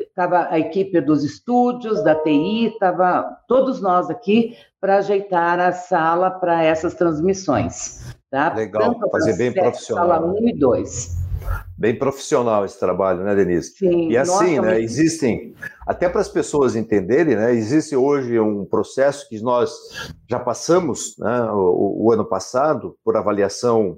[0.00, 5.72] estava é, a equipe dos estúdios, da TI, estava todos nós aqui para ajeitar a
[5.72, 8.14] sala para essas transmissões.
[8.30, 8.54] Tá?
[8.54, 10.06] Legal, Tanto fazer bem profissional.
[10.06, 11.27] Sala 1 e 2.
[11.76, 13.72] Bem profissional esse trabalho, né, Denise?
[13.76, 14.10] Sim.
[14.10, 15.54] E assim, nossa, né, existem,
[15.86, 19.70] até para as pessoas entenderem, né, existe hoje um processo que nós
[20.28, 23.96] já passamos, né, o, o ano passado, por avaliação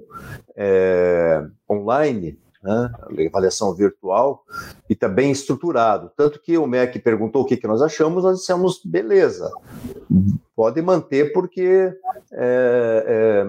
[0.55, 2.91] é, online, né,
[3.27, 4.43] avaliação virtual,
[4.89, 6.11] e também tá estruturado.
[6.15, 9.51] Tanto que o MEC perguntou o que, que nós achamos, nós dissemos, beleza,
[10.55, 11.91] pode manter porque
[12.31, 13.45] é, é,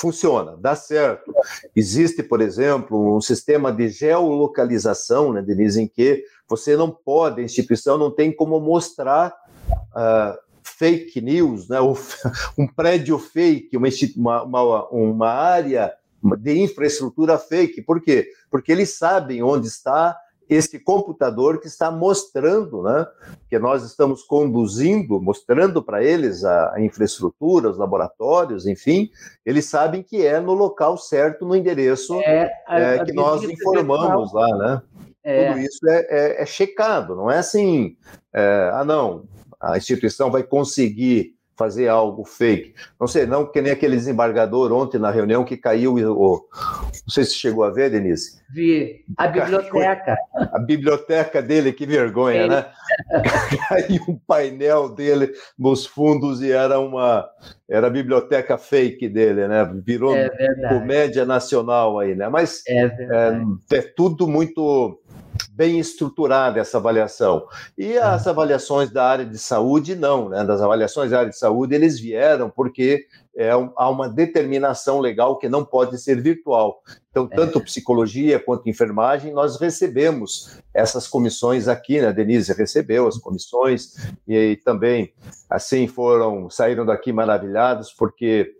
[0.00, 1.32] funciona, dá certo.
[1.76, 7.44] Existe, por exemplo, um sistema de geolocalização, né, Denise, em que você não pode, a
[7.44, 9.34] instituição não tem como mostrar
[9.70, 11.78] uh, fake news, né,
[12.56, 13.76] um prédio fake,
[14.16, 15.92] uma, uma, uma área
[16.38, 17.82] de infraestrutura fake.
[17.82, 18.28] Por quê?
[18.50, 20.16] Porque eles sabem onde está
[20.48, 23.06] esse computador que está mostrando, né,
[23.48, 29.10] que nós estamos conduzindo, mostrando para eles a, infraestrutura, os laboratórios, enfim,
[29.44, 33.42] eles sabem que é no local certo, no endereço é, a, é, a que nós
[33.42, 34.82] informamos lá, né?
[35.22, 35.48] É.
[35.48, 37.96] Tudo isso é, é, é, checado, não é assim,
[38.32, 39.24] é, ah não,
[39.58, 42.74] a instituição vai conseguir fazer algo fake.
[42.98, 47.24] Não sei, não que nem aquele desembargador ontem na reunião que caiu o, não sei
[47.24, 48.42] se chegou a ver, Denise.
[48.52, 49.04] Vi.
[49.16, 50.16] A biblioteca.
[50.34, 52.66] A biblioteca dele, que vergonha, né?
[53.68, 57.28] caiu um painel dele nos fundos e era uma
[57.68, 59.64] era a biblioteca fake dele, né?
[59.84, 60.28] Virou é
[60.68, 62.28] comédia nacional aí, né?
[62.28, 65.00] Mas é, é, é tudo muito
[65.50, 67.46] bem estruturada essa avaliação.
[67.76, 70.44] E as avaliações da área de saúde, não, né?
[70.44, 73.06] Das avaliações da área de saúde, eles vieram porque
[73.36, 76.82] é, há uma determinação legal que não pode ser virtual.
[77.10, 77.36] Então, é.
[77.36, 82.12] tanto psicologia quanto enfermagem, nós recebemos essas comissões aqui, né?
[82.12, 83.94] Denise recebeu as comissões
[84.26, 85.12] e, e também,
[85.48, 88.52] assim, foram, saíram daqui maravilhados, porque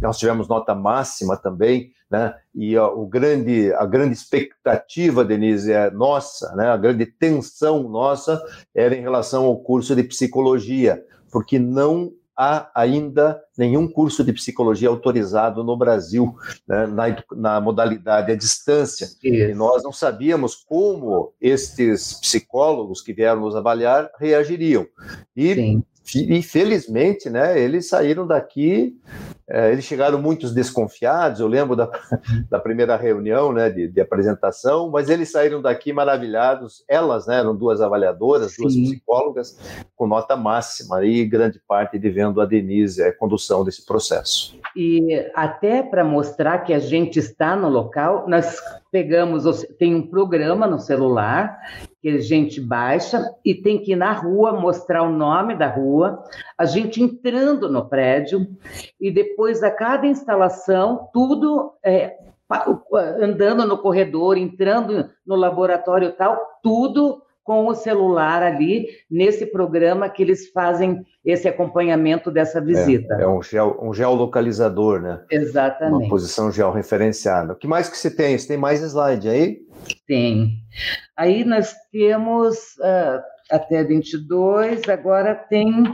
[0.00, 2.34] nós tivemos nota máxima também, né?
[2.54, 6.68] E ó, o grande, a grande expectativa, Denise, é nossa, né?
[6.68, 8.42] A grande tensão nossa
[8.74, 14.90] era em relação ao curso de psicologia, porque não há ainda nenhum curso de psicologia
[14.90, 16.34] autorizado no Brasil,
[16.68, 17.04] né, na,
[17.34, 19.06] na, modalidade à distância.
[19.06, 19.50] Isso.
[19.50, 24.86] E nós não sabíamos como estes psicólogos que vieram nos avaliar reagiriam.
[25.34, 25.82] E Sim
[26.14, 28.96] infelizmente, né, eles saíram daqui,
[29.48, 31.90] é, eles chegaram muitos desconfiados, eu lembro da,
[32.50, 37.56] da primeira reunião, né, de, de, apresentação, mas eles saíram daqui maravilhados, elas, né, eram
[37.56, 38.62] duas avaliadoras, Sim.
[38.62, 39.58] duas psicólogas,
[39.96, 44.56] com nota máxima, e grande parte de vendo a Denise, a condução desse processo.
[44.76, 48.60] E até para mostrar que a gente está no local, nós
[48.92, 49.44] pegamos,
[49.78, 51.58] tem um programa no celular
[52.06, 56.22] que a gente baixa e tem que ir na rua mostrar o nome da rua,
[56.56, 58.46] a gente entrando no prédio
[59.00, 62.16] e depois a cada instalação, tudo é,
[63.20, 70.20] andando no corredor, entrando no laboratório tal, tudo com o celular ali nesse programa que
[70.20, 73.14] eles fazem esse acompanhamento dessa visita.
[73.14, 75.22] É, é um, geo, um geolocalizador, né?
[75.30, 76.02] Exatamente.
[76.02, 77.52] Uma posição georreferenciada.
[77.52, 78.36] O que mais que você tem?
[78.36, 79.60] Você tem mais slide aí?
[80.08, 80.54] Tem.
[81.16, 85.84] Aí nós temos uh, até 22, agora tem.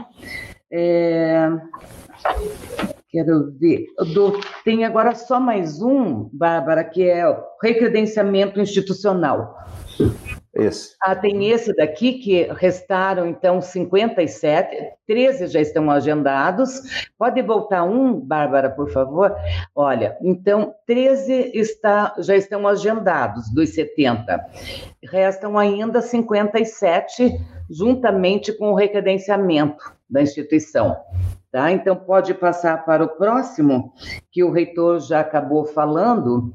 [0.71, 1.49] É,
[3.11, 3.85] quero ver.
[4.15, 9.55] Do, tem agora só mais um, Bárbara, que é o recredenciamento institucional.
[10.53, 10.95] Esse.
[11.01, 17.09] Ah, tem esse daqui que restaram, então, 57, 13 já estão agendados.
[17.17, 19.35] Pode voltar um, Bárbara, por favor?
[19.73, 24.45] Olha, então, 13 está, já estão agendados dos 70.
[25.03, 27.31] Restam ainda 57,
[27.67, 30.95] juntamente com o recredenciamento da instituição.
[31.51, 31.71] Tá?
[31.71, 33.91] Então, pode passar para o próximo,
[34.31, 36.53] que o reitor já acabou falando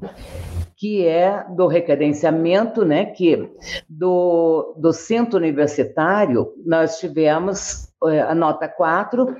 [0.79, 3.51] que é do recredenciamento, né, que
[3.87, 9.35] do, do centro universitário nós tivemos é, a nota 4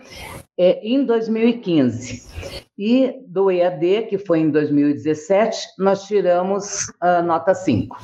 [0.57, 2.27] é, em 2015.
[2.77, 7.97] E do EAD, que foi em 2017, nós tiramos a nota 5.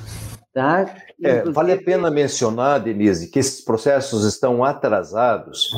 [0.53, 0.85] Tá?
[1.21, 5.71] É, vale a pena mencionar, Denise, que esses processos estão atrasados.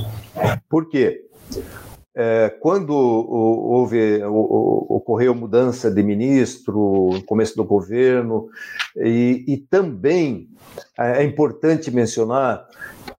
[0.69, 1.25] Por quê?
[2.19, 8.49] É, quando houve, ocorreu mudança de ministro, no começo do governo,
[8.95, 10.49] e, e também
[10.97, 12.65] é, é importante mencionar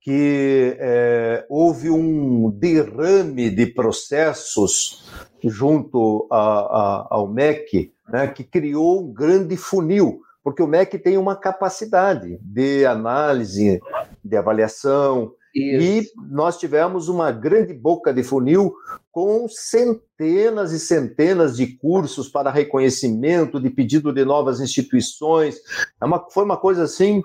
[0.01, 5.09] que é, houve um derrame de processos
[5.44, 11.18] junto a, a, ao MEC, né, que criou um grande funil porque o MEC tem
[11.18, 13.82] uma capacidade de análise,
[14.24, 16.14] de avaliação, Isso.
[16.16, 18.72] e nós tivemos uma grande boca de funil
[19.11, 25.56] com centenas e centenas de cursos para reconhecimento, de pedido de novas instituições.
[26.00, 27.20] É uma, foi uma coisa assim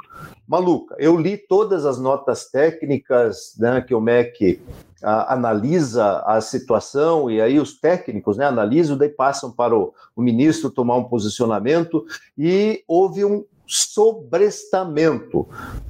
[0.48, 0.96] maluca.
[0.98, 4.60] Eu li todas as notas técnicas né, que o MEC
[5.04, 10.22] a, analisa a situação e aí os técnicos né, analisam, daí passam para o, o
[10.22, 12.06] ministro tomar um posicionamento
[12.38, 15.48] e houve um sobrestamento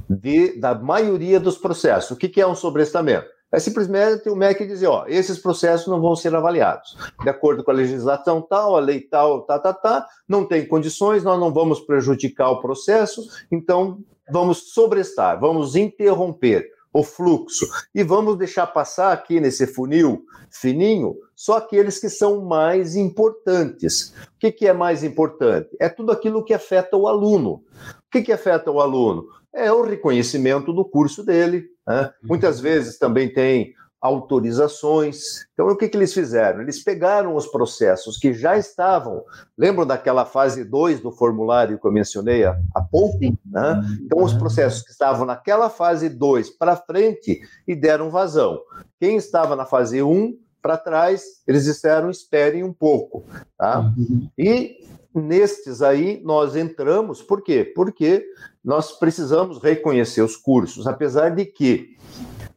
[0.10, 2.12] de, da maioria dos processos.
[2.12, 3.28] O que, que é um sobrestamento?
[3.52, 6.98] É simplesmente o MEC dizer, ó, esses processos não vão ser avaliados.
[7.22, 11.24] De acordo com a legislação tal, a lei tal, tá, tá, tá, não tem condições,
[11.24, 13.22] nós não vamos prejudicar o processo,
[13.52, 14.00] então
[14.32, 17.68] vamos sobrestar, vamos interromper o fluxo.
[17.94, 24.14] E vamos deixar passar aqui nesse funil fininho só aqueles que são mais importantes.
[24.36, 25.70] O que, que é mais importante?
[25.80, 27.64] É tudo aquilo que afeta o aluno.
[28.08, 29.26] O que, que afeta o aluno?
[29.52, 31.66] É o reconhecimento do curso dele.
[31.88, 32.12] Né?
[32.22, 33.74] Muitas vezes também tem
[34.04, 35.48] autorizações.
[35.54, 36.62] Então, o que, que eles fizeram?
[36.62, 39.24] Eles pegaram os processos que já estavam,
[39.58, 43.18] lembram daquela fase 2 do formulário que eu mencionei há, há pouco?
[43.46, 43.82] Né?
[44.02, 48.60] Então, os processos que estavam naquela fase 2 para frente e deram vazão.
[49.00, 53.24] Quem estava na fase 1 um, para trás, eles disseram esperem um pouco.
[53.58, 53.90] Tá?
[54.38, 54.86] E
[55.16, 57.72] nestes aí nós entramos, por quê?
[57.74, 58.26] Porque
[58.62, 61.96] nós precisamos reconhecer os cursos, apesar de que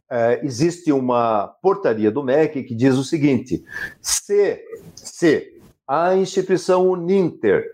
[0.09, 3.63] é, existe uma portaria do MEC que diz o seguinte:
[4.01, 4.61] se,
[4.95, 5.53] se
[5.87, 7.65] a instituição Uninter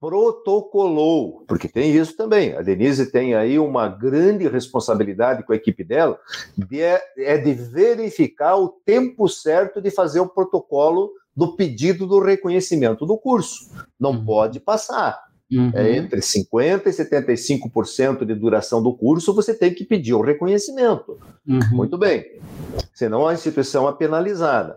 [0.00, 2.54] protocolou, porque tem isso também.
[2.56, 6.18] A Denise tem aí uma grande responsabilidade com a equipe dela,
[6.56, 12.20] de, é, é de verificar o tempo certo de fazer o protocolo do pedido do
[12.20, 13.70] reconhecimento do curso.
[13.98, 14.24] Não uhum.
[14.24, 15.25] pode passar.
[15.50, 15.70] Uhum.
[15.74, 21.18] É entre 50% e 75% de duração do curso, você tem que pedir o reconhecimento.
[21.46, 21.60] Uhum.
[21.72, 22.40] Muito bem.
[22.92, 24.76] Senão a instituição é penalizada.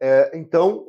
[0.00, 0.84] É, então,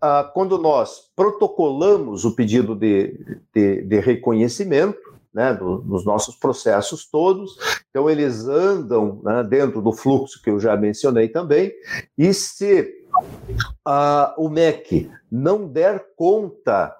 [0.00, 3.18] ah, quando nós protocolamos o pedido de,
[3.52, 7.56] de, de reconhecimento, né, do, dos nossos processos todos.
[7.90, 11.72] Então, eles andam né, dentro do fluxo que eu já mencionei também,
[12.16, 13.03] e se
[13.84, 16.96] a, o MEC não der conta,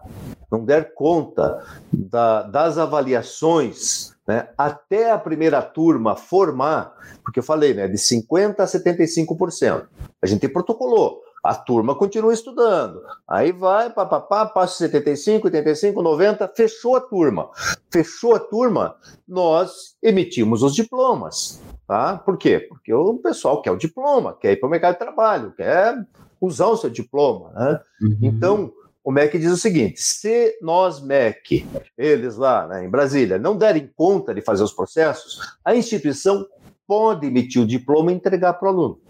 [0.50, 7.74] não der conta da, das avaliações né, até a primeira turma formar, porque eu falei,
[7.74, 9.86] né, de 50% a 75%.
[10.22, 11.22] A gente protocolou.
[11.42, 13.02] A turma continua estudando.
[13.28, 17.50] Aí vai, papapá, passa 75, 85, 90, fechou a turma.
[17.92, 18.96] Fechou a turma,
[19.28, 21.60] nós emitimos os diplomas.
[21.86, 22.16] Tá?
[22.16, 22.60] Por quê?
[22.60, 25.94] Porque o pessoal quer o diploma, quer ir para o mercado de trabalho, quer
[26.40, 27.50] usar o seu diploma.
[27.52, 27.80] Né?
[28.02, 28.18] Uhum.
[28.22, 28.72] Então,
[29.02, 31.66] o MEC diz o seguinte: se nós, MEC,
[31.96, 36.46] eles lá né, em Brasília, não derem conta de fazer os processos, a instituição
[36.86, 39.00] pode emitir o diploma e entregar para o aluno.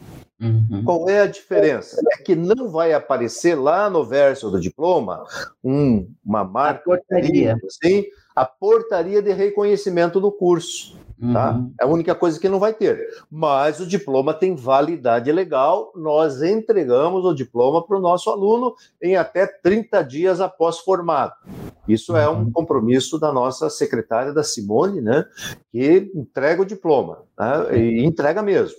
[0.41, 0.83] Uhum.
[0.85, 2.01] Qual é a diferença?
[2.13, 5.25] É que não vai aparecer lá no verso do diploma
[5.63, 7.57] um, uma marca, a portaria.
[7.65, 8.05] Assim,
[8.35, 10.99] a portaria de reconhecimento do curso.
[11.33, 11.53] Tá?
[11.53, 11.73] Uhum.
[11.81, 13.07] É a única coisa que não vai ter.
[13.31, 19.17] Mas o diploma tem validade legal, nós entregamos o diploma para o nosso aluno em
[19.17, 21.35] até 30 dias após formado.
[21.87, 22.51] Isso é um uhum.
[22.51, 25.25] compromisso da nossa secretária, da Simone, né,
[25.71, 28.77] que entrega o diploma, né, e entrega mesmo.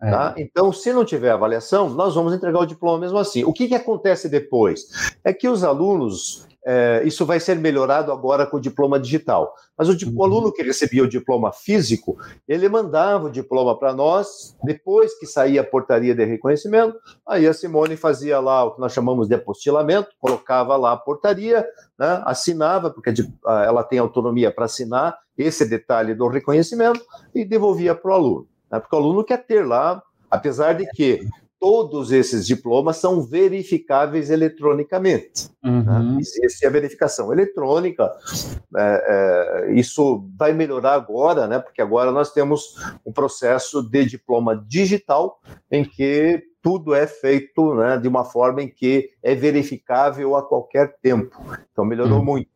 [0.00, 0.10] É.
[0.10, 0.34] Tá?
[0.36, 3.42] Então, se não tiver avaliação, nós vamos entregar o diploma mesmo assim.
[3.44, 5.16] O que, que acontece depois?
[5.24, 9.54] É que os alunos é, isso vai ser melhorado agora com o diploma digital.
[9.76, 10.12] Mas o, uhum.
[10.14, 15.26] o aluno que recebia o diploma físico, ele mandava o diploma para nós, depois que
[15.26, 16.96] saía a portaria de reconhecimento,
[17.26, 21.66] aí a Simone fazia lá o que nós chamamos de apostilamento, colocava lá a portaria,
[21.98, 23.12] né, assinava, porque
[23.44, 27.04] ela tem autonomia para assinar esse detalhe do reconhecimento,
[27.34, 28.48] e devolvia para o aluno.
[28.70, 30.00] Né, porque o aluno quer ter lá,
[30.30, 31.26] apesar de que
[31.62, 35.48] todos esses diplomas são verificáveis eletronicamente.
[35.62, 35.70] Né?
[35.70, 36.14] Uhum.
[36.14, 36.18] Né?
[36.18, 38.12] Existe a verificação eletrônica.
[38.76, 41.60] É, é, isso vai melhorar agora, né?
[41.60, 42.74] Porque agora nós temos
[43.06, 45.40] um processo de diploma digital
[45.70, 50.96] em que tudo é feito né, de uma forma em que é verificável a qualquer
[51.00, 51.40] tempo.
[51.70, 52.24] Então melhorou uhum.
[52.24, 52.50] muito.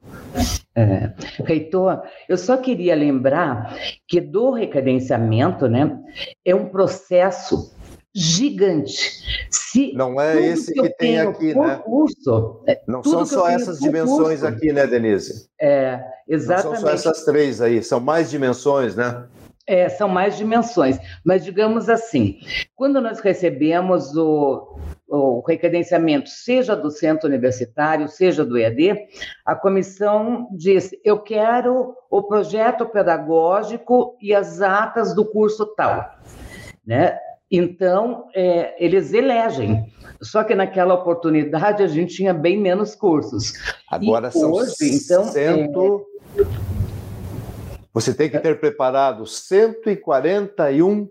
[0.74, 1.12] É.
[1.44, 3.76] Reitor, eu só queria lembrar
[4.06, 5.96] que do recadenciamento, né,
[6.44, 7.75] é um processo
[8.16, 9.22] gigante.
[9.50, 11.76] Se não é esse que, que tem aqui, né?
[11.84, 15.50] Curso, é, não são só essas dimensões curso, aqui, né, Denise?
[15.60, 16.80] É, exatamente.
[16.80, 19.26] Não são só essas três aí, são mais dimensões, né?
[19.66, 22.38] É, são mais dimensões, mas digamos assim,
[22.76, 28.96] quando nós recebemos o, o recredenciamento, seja do centro universitário, seja do EAD,
[29.44, 36.14] a comissão disse: eu quero o projeto pedagógico e as atas do curso tal.
[36.86, 37.18] Né?
[37.50, 39.84] Então, é, eles elegem.
[40.20, 43.52] Só que naquela oportunidade a gente tinha bem menos cursos.
[43.90, 46.06] Agora e são hoje, então, cento...
[46.38, 46.76] É
[47.96, 51.08] você tem que ter preparado 141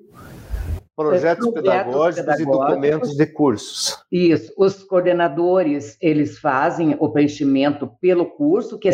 [0.96, 4.06] projetos, pedagógicos, pedagógicos, e documentos de cursos.
[4.12, 4.54] Isso.
[4.58, 8.94] Os coordenadores, eles fazem o preenchimento pelo curso, que é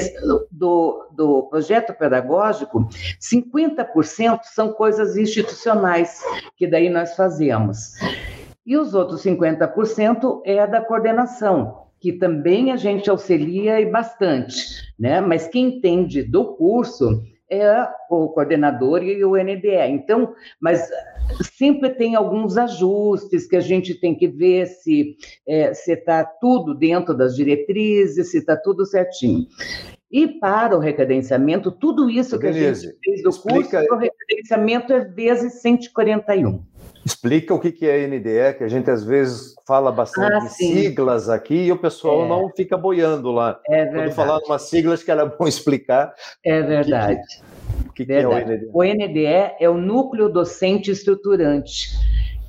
[0.51, 2.87] do, do projeto pedagógico,
[3.19, 6.21] 50% são coisas institucionais,
[6.57, 7.95] que daí nós fazemos.
[8.65, 15.21] E os outros 50% é da coordenação, que também a gente auxilia e bastante, né?
[15.21, 17.21] Mas quem entende do curso
[17.51, 19.89] é o coordenador e o NDE.
[19.89, 20.89] Então, mas
[21.57, 25.15] sempre tem alguns ajustes que a gente tem que ver se
[25.47, 29.47] é, está tudo dentro das diretrizes, se está tudo certinho.
[30.11, 33.79] E para o recadenciamento, tudo isso que Denise, a gente fez do explica...
[33.79, 36.61] curso, o recadenciamento é vezes 141.
[37.03, 41.65] Explica o que é NDE, que a gente às vezes fala bastante ah, siglas aqui
[41.65, 42.27] e o pessoal é.
[42.27, 43.59] não fica boiando lá.
[43.67, 43.95] É verdade.
[43.95, 46.13] Quando falar uma sigla, acho que era bom explicar.
[46.45, 47.21] É verdade.
[47.87, 48.69] O que, que, é o NDE?
[48.73, 49.25] O NDE
[49.59, 51.89] é o Núcleo Docente Estruturante,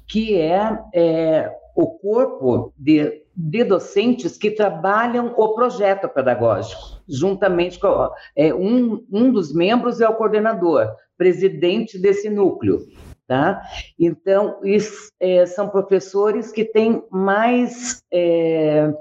[0.07, 8.11] que é, é o corpo de, de, docentes que trabalham o projeto pedagógico, juntamente com
[8.37, 12.81] é, um, um dos membros é o coordenador, presidente desse núcleo.
[13.27, 13.63] Tá?
[13.99, 18.93] Então, isso, é, são professores que têm mais é,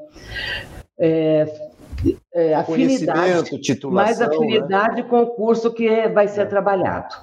[2.34, 3.52] é, afinidade,
[3.86, 4.26] mais né?
[4.26, 5.08] afinidade né?
[5.08, 6.46] com o curso que vai ser é.
[6.46, 7.16] trabalhado.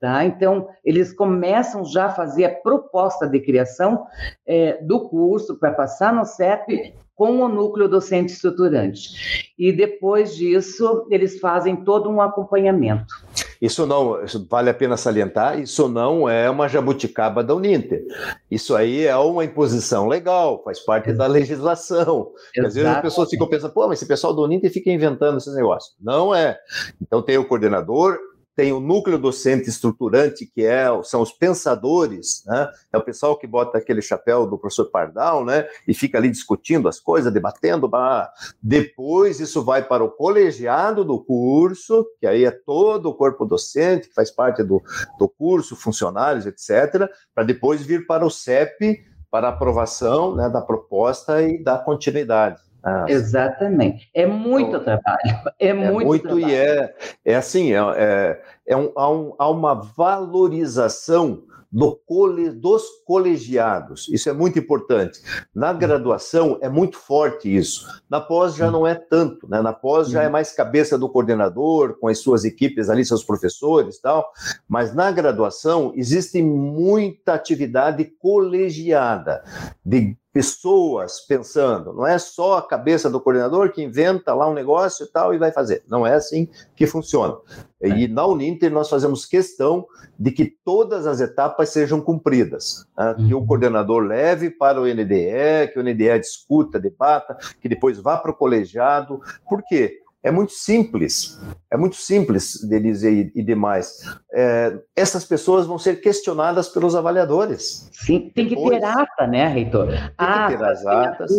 [0.00, 0.24] Tá?
[0.24, 4.04] Então, eles começam já a fazer a proposta de criação
[4.44, 9.52] é, do curso para passar no CEP com o núcleo docente estruturante.
[9.56, 13.14] E depois disso, eles fazem todo um acompanhamento.
[13.62, 18.04] Isso não, isso vale a pena salientar, isso não é uma jabuticaba da Uninter.
[18.50, 21.18] Isso aí é uma imposição legal, faz parte Exato.
[21.18, 22.32] da legislação.
[22.58, 25.54] Às vezes as pessoas ficam pensando, pô, mas esse pessoal do Uninter fica inventando esses
[25.54, 25.94] negócios.
[26.00, 26.58] Não é.
[27.00, 28.18] Então tem o coordenador,
[28.54, 32.68] tem o núcleo docente estruturante, que é, são os pensadores, né?
[32.92, 35.66] é o pessoal que bota aquele chapéu do professor Pardal, né?
[35.86, 37.88] e fica ali discutindo as coisas, debatendo.
[37.88, 38.30] Bah.
[38.62, 44.08] Depois isso vai para o colegiado do curso, que aí é todo o corpo docente,
[44.08, 44.82] que faz parte do,
[45.18, 51.40] do curso, funcionários, etc., para depois vir para o CEP, para aprovação né, da proposta
[51.42, 52.60] e da continuidade.
[52.84, 54.10] Ah, Exatamente.
[54.12, 55.20] É muito então, trabalho.
[55.58, 56.48] É, é muito, muito trabalho.
[56.48, 62.50] e é, é assim, é, é, é um, há, um, há uma valorização do cole,
[62.50, 64.06] dos colegiados.
[64.08, 65.20] Isso é muito importante.
[65.54, 67.86] Na graduação é muito forte isso.
[68.10, 69.62] Na pós já não é tanto, né?
[69.62, 73.98] Na pós já é mais cabeça do coordenador, com as suas equipes ali, seus professores
[73.98, 74.30] tal.
[74.68, 79.42] Mas na graduação existe muita atividade colegiada,
[79.82, 85.04] de pessoas pensando, não é só a cabeça do coordenador que inventa lá um negócio
[85.04, 85.84] e tal e vai fazer.
[85.86, 87.36] Não é assim que funciona.
[87.80, 87.88] É.
[87.88, 89.86] E na Uninter nós fazemos questão
[90.18, 93.14] de que todas as etapas sejam cumpridas, né?
[93.18, 93.46] que o uhum.
[93.46, 98.36] coordenador leve para o NDE, que o NDE discuta, debata, que depois vá para o
[98.36, 99.20] colegiado.
[99.48, 100.01] Por quê?
[100.24, 104.02] É muito simples, é muito simples, Denise e, e demais.
[104.32, 107.90] É, essas pessoas vão ser questionadas pelos avaliadores.
[107.92, 109.88] Sim, tem que depois, ter ata, né, reitor?
[109.88, 111.32] Tem ata, que ter as atas.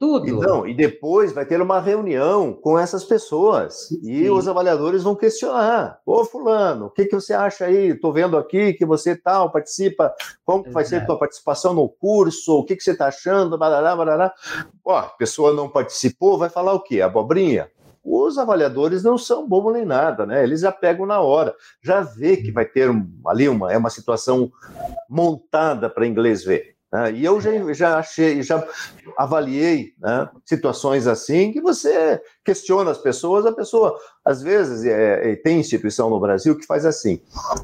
[0.00, 0.26] tudo.
[0.28, 4.00] Então, e depois vai ter uma reunião com essas pessoas Sim.
[4.02, 5.98] e os avaliadores vão questionar.
[6.06, 7.88] Ô, fulano, o que, que você acha aí?
[7.88, 12.60] Estou vendo aqui que você tal participa, como vai ser a tua participação no curso?
[12.60, 13.58] O que, que você está achando?
[13.58, 14.32] Barará, barará.
[14.82, 17.02] Ó, a pessoa não participou, vai falar o quê?
[17.02, 17.68] Abobrinha?
[18.04, 20.42] Os avaliadores não são bobo nem nada, né?
[20.42, 22.90] Eles já pegam na hora, já vê que vai ter
[23.26, 24.52] ali uma é uma situação
[25.08, 26.74] montada para inglês ver.
[26.94, 27.12] Né?
[27.12, 28.64] E eu já, já achei, já
[29.18, 35.58] avaliei né, situações assim que você questiona as pessoas, a pessoa às vezes é, tem
[35.58, 37.20] instituição no Brasil que faz assim,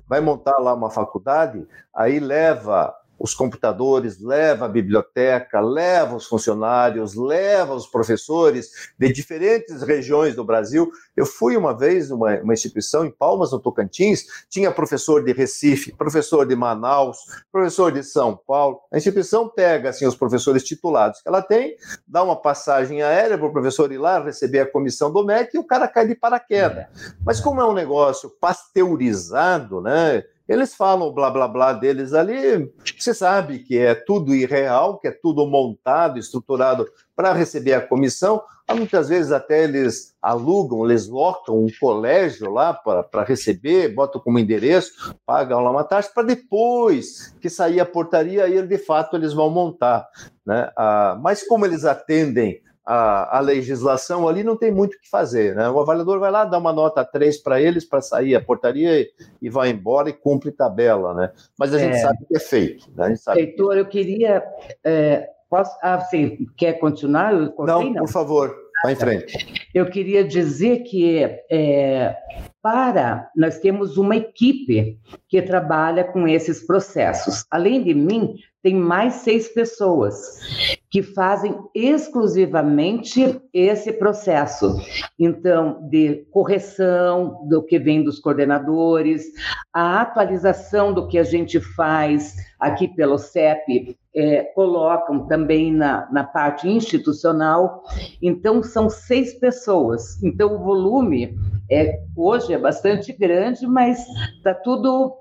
[0.08, 1.64] vai montar lá uma faculdade,
[1.94, 9.82] aí leva os computadores, leva a biblioteca, leva os funcionários, leva os professores de diferentes
[9.82, 10.90] regiões do Brasil.
[11.14, 15.92] Eu fui uma vez numa uma instituição em Palmas, no Tocantins, tinha professor de Recife,
[15.92, 17.18] professor de Manaus,
[17.52, 18.80] professor de São Paulo.
[18.90, 21.76] A instituição pega assim os professores titulados que ela tem,
[22.08, 25.58] dá uma passagem aérea para o professor ir lá receber a comissão do MEC e
[25.58, 26.78] o cara cai de paraquedas.
[26.78, 26.88] É.
[27.24, 30.24] Mas como é um negócio pasteurizado, né?
[30.50, 35.06] Eles falam o blá blá blá deles ali, você sabe que é tudo irreal, que
[35.06, 38.42] é tudo montado, estruturado para receber a comissão.
[38.68, 45.60] Muitas vezes até eles alugam, eles um colégio lá para receber, botam como endereço, pagam
[45.60, 50.08] lá uma taxa, para depois que sair a portaria, aí de fato eles vão montar.
[50.44, 50.68] Né?
[50.76, 55.54] Ah, mas como eles atendem a, a, legislação ali, não tem muito o que fazer.
[55.54, 55.68] Né?
[55.68, 59.10] O avaliador vai lá, dá uma nota 3 para eles para sair a portaria e,
[59.42, 61.14] e, vai embora e cumpre tabela.
[61.14, 61.30] Né?
[61.58, 62.00] Mas a gente é.
[62.00, 62.90] sabe que é feito.
[62.94, 63.14] Né?
[63.36, 64.42] Heitor, eu queria.
[64.84, 67.32] É, posso, ah, você quer continuar?
[67.32, 69.68] Eu não, não, por favor, vá em frente.
[69.74, 72.16] Eu queria dizer que é,
[72.62, 77.44] para nós temos uma equipe que trabalha com esses processos.
[77.50, 84.76] Além de mim, tem mais seis pessoas que fazem exclusivamente esse processo.
[85.16, 89.24] Então, de correção do que vem dos coordenadores,
[89.72, 96.24] a atualização do que a gente faz aqui pelo CEP, é, colocam também na, na
[96.24, 97.84] parte institucional.
[98.20, 100.20] Então, são seis pessoas.
[100.22, 101.38] Então, o volume
[101.70, 104.04] é, hoje é bastante grande, mas
[104.36, 105.14] está tudo.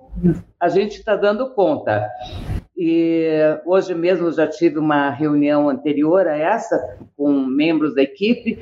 [0.59, 2.09] A gente está dando conta.
[2.82, 3.27] E
[3.65, 8.57] hoje mesmo já tive uma reunião anterior a essa com membros da equipe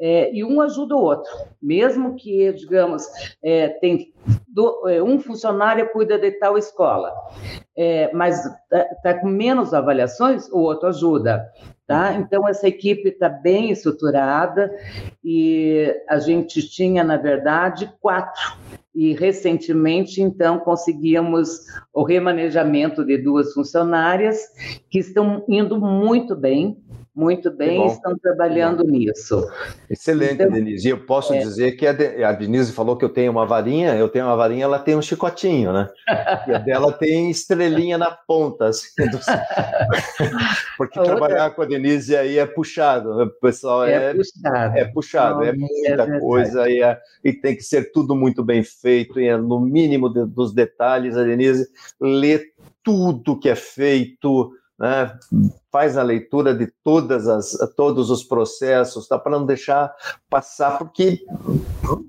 [0.00, 1.30] é, e um ajuda o outro,
[1.62, 3.06] mesmo que digamos
[3.40, 4.12] é, tem
[4.48, 7.12] do, é, um funcionário cuida de tal escola,
[7.78, 11.48] é, mas está tá com menos avaliações, o outro ajuda.
[11.86, 12.14] Tá?
[12.14, 14.72] Então, essa equipe está bem estruturada
[15.24, 18.56] e a gente tinha, na verdade, quatro.
[18.94, 21.60] E recentemente, então, conseguimos
[21.94, 24.38] o remanejamento de duas funcionárias
[24.90, 26.76] que estão indo muito bem,
[27.14, 29.46] muito bem, estão trabalhando nisso.
[29.88, 30.88] Excelente, então, Denise.
[30.88, 31.40] E eu posso é...
[31.40, 34.36] dizer que a, De, a, Denise falou que eu tenho uma varinha, eu tenho uma
[34.36, 35.90] varinha, ela tem um chicotinho, né?
[36.46, 39.18] E a dela tem estrelinha na ponta, assim, do...
[40.78, 41.50] porque a trabalhar outra...
[41.50, 43.24] com a Denise aí é puxado, né?
[43.24, 47.54] o pessoal é, é puxado, é, puxado, é muita é coisa e, é, e, tem
[47.54, 51.68] que ser tudo muito bem feito, e é no mínimo de, dos detalhes, a Denise
[52.00, 52.52] lê
[52.82, 54.52] tudo que é feito,
[54.82, 55.16] né?
[55.72, 59.18] faz a leitura de todas as, todos os processos, tá?
[59.18, 59.94] para não deixar
[60.28, 61.24] passar, porque,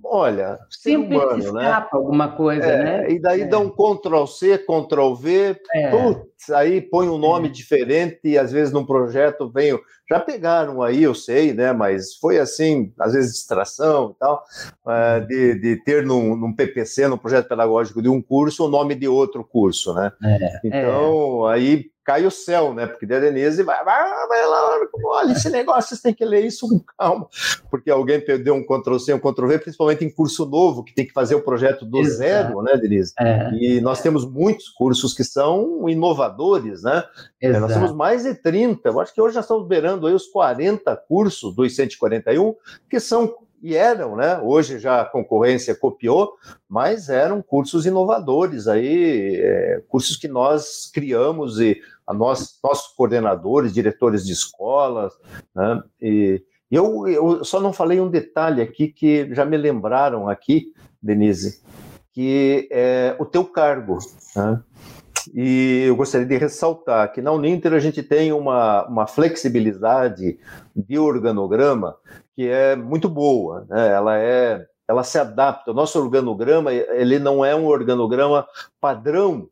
[0.04, 1.64] olha, sempre humano, se né?
[1.64, 2.04] escapa né?
[2.04, 3.12] alguma coisa, é, né?
[3.12, 3.46] E daí é.
[3.46, 5.90] dá um Ctrl C, Ctrl V, é.
[5.90, 7.52] putz, aí põe um nome é.
[7.52, 11.72] diferente e às vezes num projeto vem, já pegaram aí, eu sei, né?
[11.72, 14.44] Mas foi assim, às vezes distração e tal,
[14.90, 18.94] é, de, de ter num, num PPC, num projeto pedagógico de um curso, o nome
[18.94, 20.12] de outro curso, né?
[20.22, 22.86] É, então, aí cai o céu, né?
[22.86, 26.80] Porque Denise vai, vai, vai lá, olha, esse negócio, vocês têm que ler isso com
[26.98, 27.28] calma,
[27.70, 31.36] porque alguém perdeu um Ctrl-C, um Ctrl-V, principalmente em curso novo, que tem que fazer
[31.36, 32.18] o projeto do Exato.
[32.18, 33.14] zero, né, Denise?
[33.20, 33.50] É.
[33.54, 37.04] E nós temos muitos cursos que são inovadores, né?
[37.42, 37.62] Exato.
[37.62, 40.96] Nós temos mais de 30, eu acho que hoje já estamos beirando aí os 40
[41.08, 42.56] cursos dos 141,
[42.90, 44.38] que são e eram, né?
[44.40, 46.34] Hoje já a concorrência copiou,
[46.68, 53.74] mas eram cursos inovadores aí, é, cursos que nós criamos e a nós, nossos coordenadores,
[53.74, 55.14] diretores de escolas,
[55.56, 55.82] né?
[56.02, 61.64] E eu, eu só não falei um detalhe aqui que já me lembraram aqui, Denise,
[62.12, 64.00] que é o teu cargo.
[64.36, 64.62] Né?
[65.34, 70.40] E eu gostaria de ressaltar que na Uninter a gente tem uma, uma flexibilidade
[70.76, 71.96] de organograma
[72.36, 73.90] que é muito boa, né?
[73.90, 75.72] ela é ela se adapta.
[75.72, 78.46] O nosso organograma ele não é um organograma
[78.82, 79.48] padrão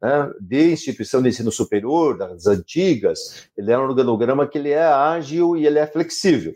[0.00, 4.86] né, de instituição de ensino superior, das antigas, ele é um organograma que ele é
[4.86, 6.52] ágil e ele é flexível.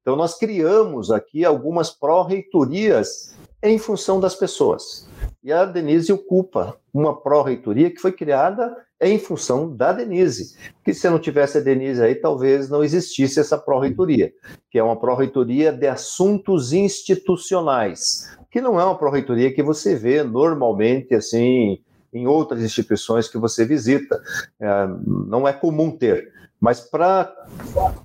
[0.00, 5.06] Então nós criamos aqui algumas pró-reitorias em função das pessoas.
[5.42, 10.54] E a Denise ocupa uma pró-reitoria que foi criada em função da Denise.
[10.84, 14.32] Que se não tivesse a Denise aí, talvez não existisse essa pró-reitoria,
[14.70, 20.22] que é uma pró-reitoria de assuntos institucionais, que não é uma pró-reitoria que você vê
[20.22, 21.80] normalmente assim
[22.12, 24.20] em outras instituições que você visita.
[24.60, 24.66] É,
[25.06, 26.28] não é comum ter.
[26.60, 27.34] Mas para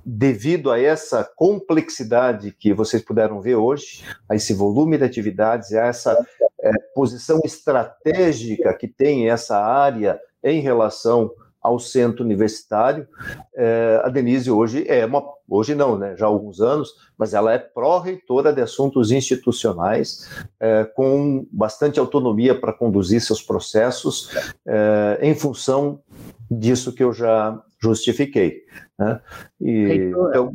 [0.06, 5.88] devido a essa complexidade que vocês puderam ver hoje, a esse volume de atividades, a
[5.88, 6.26] essa
[6.66, 11.32] é, posição estratégica que tem essa área em relação
[11.62, 13.08] ao centro universitário.
[13.56, 17.54] É, a Denise hoje é uma, hoje não, né, já há alguns anos, mas ela
[17.54, 20.30] é pró-reitora de assuntos institucionais,
[20.60, 24.30] é, com bastante autonomia para conduzir seus processos
[24.66, 26.02] é, em função
[26.50, 28.62] disso que eu já justifiquei.
[28.98, 29.20] Né?
[29.60, 30.54] E, então,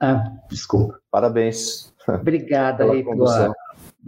[0.00, 0.98] ah, desculpa.
[1.10, 1.92] Parabéns.
[2.08, 3.54] Obrigada, reitor.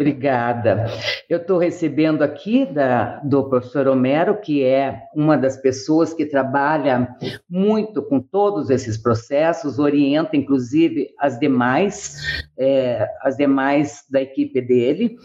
[0.01, 0.87] Obrigada.
[1.29, 7.15] Eu estou recebendo aqui da, do professor Homero, que é uma das pessoas que trabalha
[7.47, 12.17] muito com todos esses processos, orienta inclusive as demais,
[12.59, 15.19] é, as demais da equipe dele,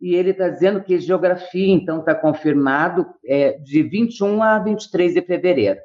[0.00, 5.22] e ele está dizendo que geografia, então, está confirmado é, de 21 a 23 de
[5.22, 5.80] fevereiro.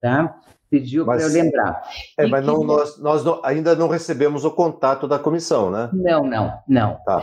[0.00, 0.34] Tá?
[0.72, 1.82] Pediu para eu lembrar.
[2.16, 5.90] É, mas não, nós, nós não, ainda não recebemos o contato da comissão, né?
[5.92, 6.96] Não, não, não.
[7.04, 7.22] Tá.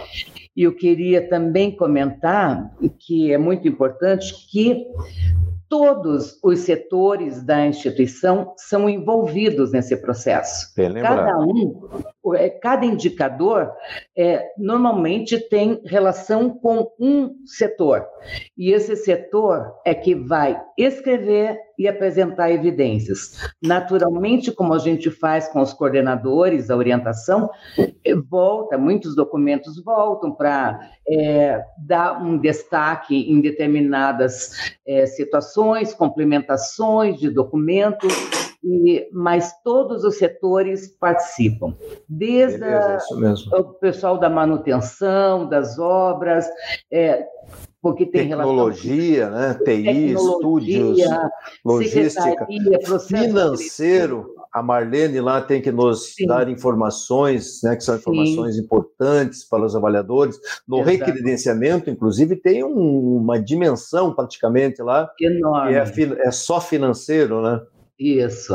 [0.56, 4.86] E eu queria também comentar que é muito importante que
[5.68, 10.72] todos os setores da instituição são envolvidos nesse processo.
[11.02, 11.90] Cada um,
[12.62, 13.72] cada indicador
[14.18, 18.06] é, normalmente tem relação com um setor.
[18.58, 23.40] E esse setor é que vai escrever e apresentar evidências.
[23.64, 30.34] Naturalmente, como a gente faz com os coordenadores, a orientação, é, volta, muitos documentos voltam
[30.34, 30.78] para
[31.08, 40.18] é, dar um destaque em determinadas é, situações, complementações de documentos, e, mas todos os
[40.18, 41.76] setores participam,
[42.07, 42.99] desde Beleza,
[43.53, 46.45] a, o pessoal da manutenção, das obras,
[46.91, 47.26] é,
[47.81, 49.65] porque tem tecnologia, relação, né?
[49.65, 50.99] TI, estúdios,
[51.64, 52.48] logística,
[53.07, 54.36] financeiro.
[54.52, 56.26] A Marlene lá tem que nos Sim.
[56.26, 58.64] dar informações, né, que são informações Sim.
[58.64, 60.40] importantes para os avaliadores.
[60.68, 60.90] No Exato.
[60.90, 65.91] recredenciamento, inclusive, tem um, uma dimensão praticamente lá Enorme.
[65.91, 67.61] que é, é só financeiro, né?
[68.00, 68.54] Isso.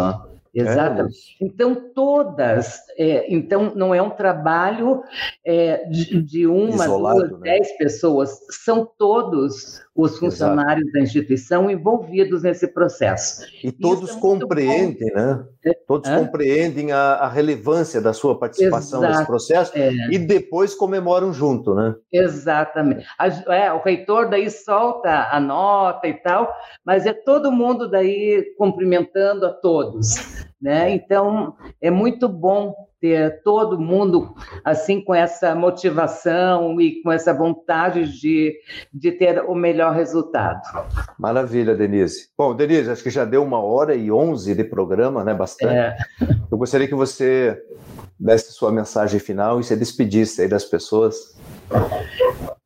[0.54, 1.36] Exatamente.
[1.40, 2.78] É então, todas.
[2.96, 5.02] É, então, não é um trabalho
[5.44, 7.38] é, de, de, uma, Isolado, duas, né?
[7.42, 10.92] dez pessoas, são todos os funcionários Exato.
[10.92, 13.44] da instituição envolvidos nesse processo.
[13.64, 15.44] E todos é compreendem, né?
[15.86, 16.18] Todos Hã?
[16.18, 19.12] compreendem a, a, relevância da sua participação Exato.
[19.12, 19.90] nesse processo é.
[20.10, 21.94] e depois comemoram junto, né?
[22.12, 23.06] Exatamente.
[23.18, 26.52] A, é, o reitor daí solta a nota e tal,
[26.84, 30.44] mas é todo mundo daí cumprimentando a todos.
[30.60, 30.90] Né?
[30.94, 32.74] Então, é muito bom
[33.04, 38.58] ter todo mundo assim com essa motivação e com essa vontade de,
[38.90, 40.62] de ter o melhor resultado.
[41.18, 42.30] Maravilha, Denise.
[42.36, 45.34] Bom, Denise, acho que já deu uma hora e onze de programa, né?
[45.34, 45.74] Bastante.
[45.74, 45.94] É.
[46.50, 47.62] Eu gostaria que você
[48.18, 51.38] desse sua mensagem final e se despedisse aí das pessoas.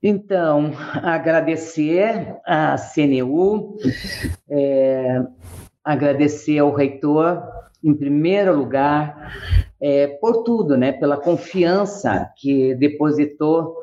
[0.01, 0.71] Então,
[1.03, 3.77] agradecer à CNU,
[4.49, 5.21] é,
[5.83, 7.43] agradecer ao reitor
[7.83, 9.33] em primeiro lugar,
[9.81, 10.93] é, por tudo, né?
[10.93, 13.77] Pela confiança que depositou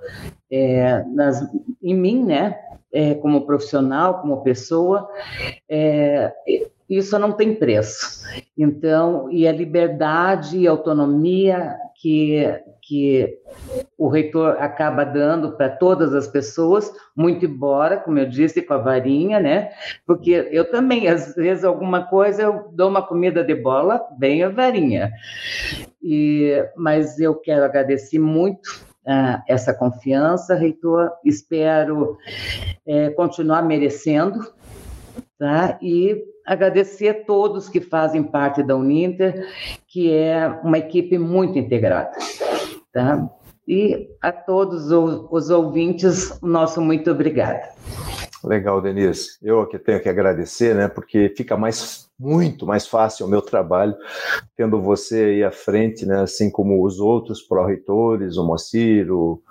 [0.52, 1.42] é, nas,
[1.82, 2.60] em mim, né?
[2.92, 5.10] É, como profissional, como pessoa,
[5.68, 6.32] é,
[6.90, 8.26] isso não tem preço.
[8.58, 13.40] Então, e a liberdade e autonomia que que
[13.98, 18.78] o reitor acaba dando para todas as pessoas, muito embora, como eu disse, com a
[18.78, 19.72] varinha, né?
[20.06, 24.50] Porque eu também, às vezes, alguma coisa, eu dou uma comida de bola, bem a
[24.50, 25.12] varinha.
[26.02, 28.68] E, mas eu quero agradecer muito
[29.06, 31.12] uh, essa confiança, reitor.
[31.24, 32.18] Espero
[32.86, 34.54] é, continuar merecendo,
[35.38, 35.78] tá?
[35.82, 39.48] E agradecer a todos que fazem parte da Uninter,
[39.88, 42.12] que é uma equipe muito integrada.
[42.94, 43.30] Tá?
[43.68, 47.70] E a todos os ouvintes, nosso muito obrigada.
[48.44, 49.38] Legal, Denise.
[49.42, 50.88] Eu que tenho que agradecer, né?
[50.88, 53.94] Porque fica mais muito mais fácil o meu trabalho
[54.56, 56.22] tendo você aí à frente, né?
[56.22, 59.42] Assim como os outros pró-reitores, o Mocir, o,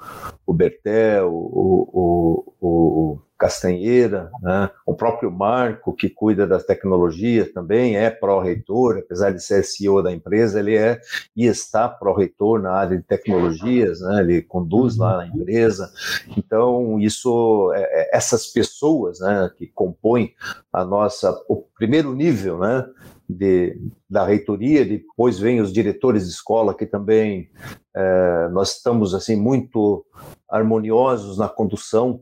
[0.46, 4.70] o Bertel, o, o, o Castanheira, né?
[4.86, 10.10] o próprio Marco, que cuida das tecnologias também, é pró-reitor, apesar de ser CEO da
[10.10, 10.98] empresa, ele é
[11.36, 14.20] e está pró-reitor na área de tecnologias, né?
[14.20, 15.92] ele conduz lá na empresa.
[16.38, 20.32] Então, isso, é, é, essas pessoas né, que compõem
[20.74, 22.84] a nossa, o primeiro nível né,
[23.30, 23.80] de,
[24.10, 27.48] da reitoria, depois vem os diretores de escola que também
[27.94, 30.04] é, nós estamos assim muito
[30.50, 32.20] harmoniosos na condução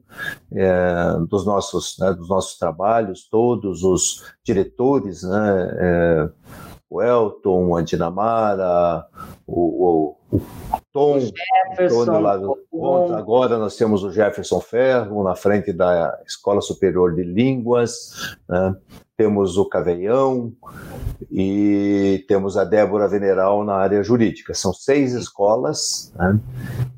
[0.53, 6.31] é, dos nossos né, dos nossos trabalhos, todos os diretores, né, é,
[6.91, 9.07] o Elton, a Dinamara,
[9.47, 10.40] o, o o
[10.92, 13.14] Tom, Jefferson, lá do Tom.
[13.14, 18.74] Agora nós temos o Jefferson Ferro na frente da Escola Superior de Línguas, né?
[19.23, 20.53] Temos o Caveião
[21.31, 24.53] e temos a Débora Veneral na área jurídica.
[24.53, 26.40] São seis escolas né?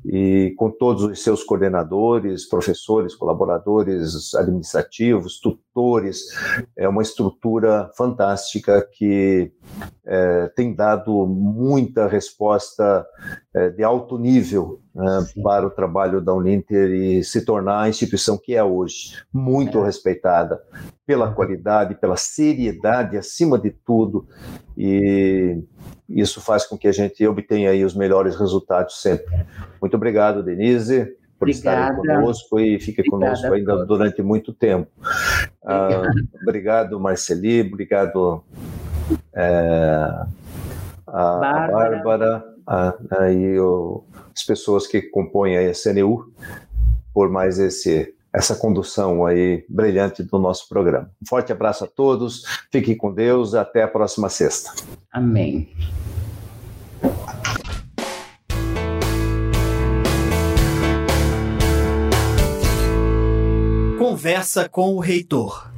[0.03, 6.23] e com todos os seus coordenadores, professores, colaboradores administrativos, tutores.
[6.75, 9.51] É uma estrutura fantástica que
[10.03, 13.05] é, tem dado muita resposta
[13.53, 18.37] é, de alto nível né, para o trabalho da Uninter e se tornar a instituição
[18.37, 19.85] que é hoje, muito é.
[19.85, 20.61] respeitada
[21.05, 24.25] pela qualidade, pela seriedade acima de tudo,
[24.77, 25.61] e
[26.07, 29.45] isso faz com que a gente obtenha aí os melhores resultados sempre.
[29.81, 31.91] Muito obrigado, Denise, por Obrigada.
[31.91, 34.89] estar conosco e fique Obrigada conosco ainda durante muito tempo.
[35.65, 36.09] Ah,
[36.41, 38.43] obrigado, Marceli, obrigado
[39.33, 40.25] é,
[41.05, 46.31] a, Bárbara, a Bárbara a, a, e o, as pessoas que compõem a CNU
[47.13, 51.09] por mais esse essa condução aí brilhante do nosso programa.
[51.21, 54.73] Um forte abraço a todos, fiquem com Deus, até a próxima sexta.
[55.09, 55.69] Amém.
[63.97, 65.74] Conversa com o reitor.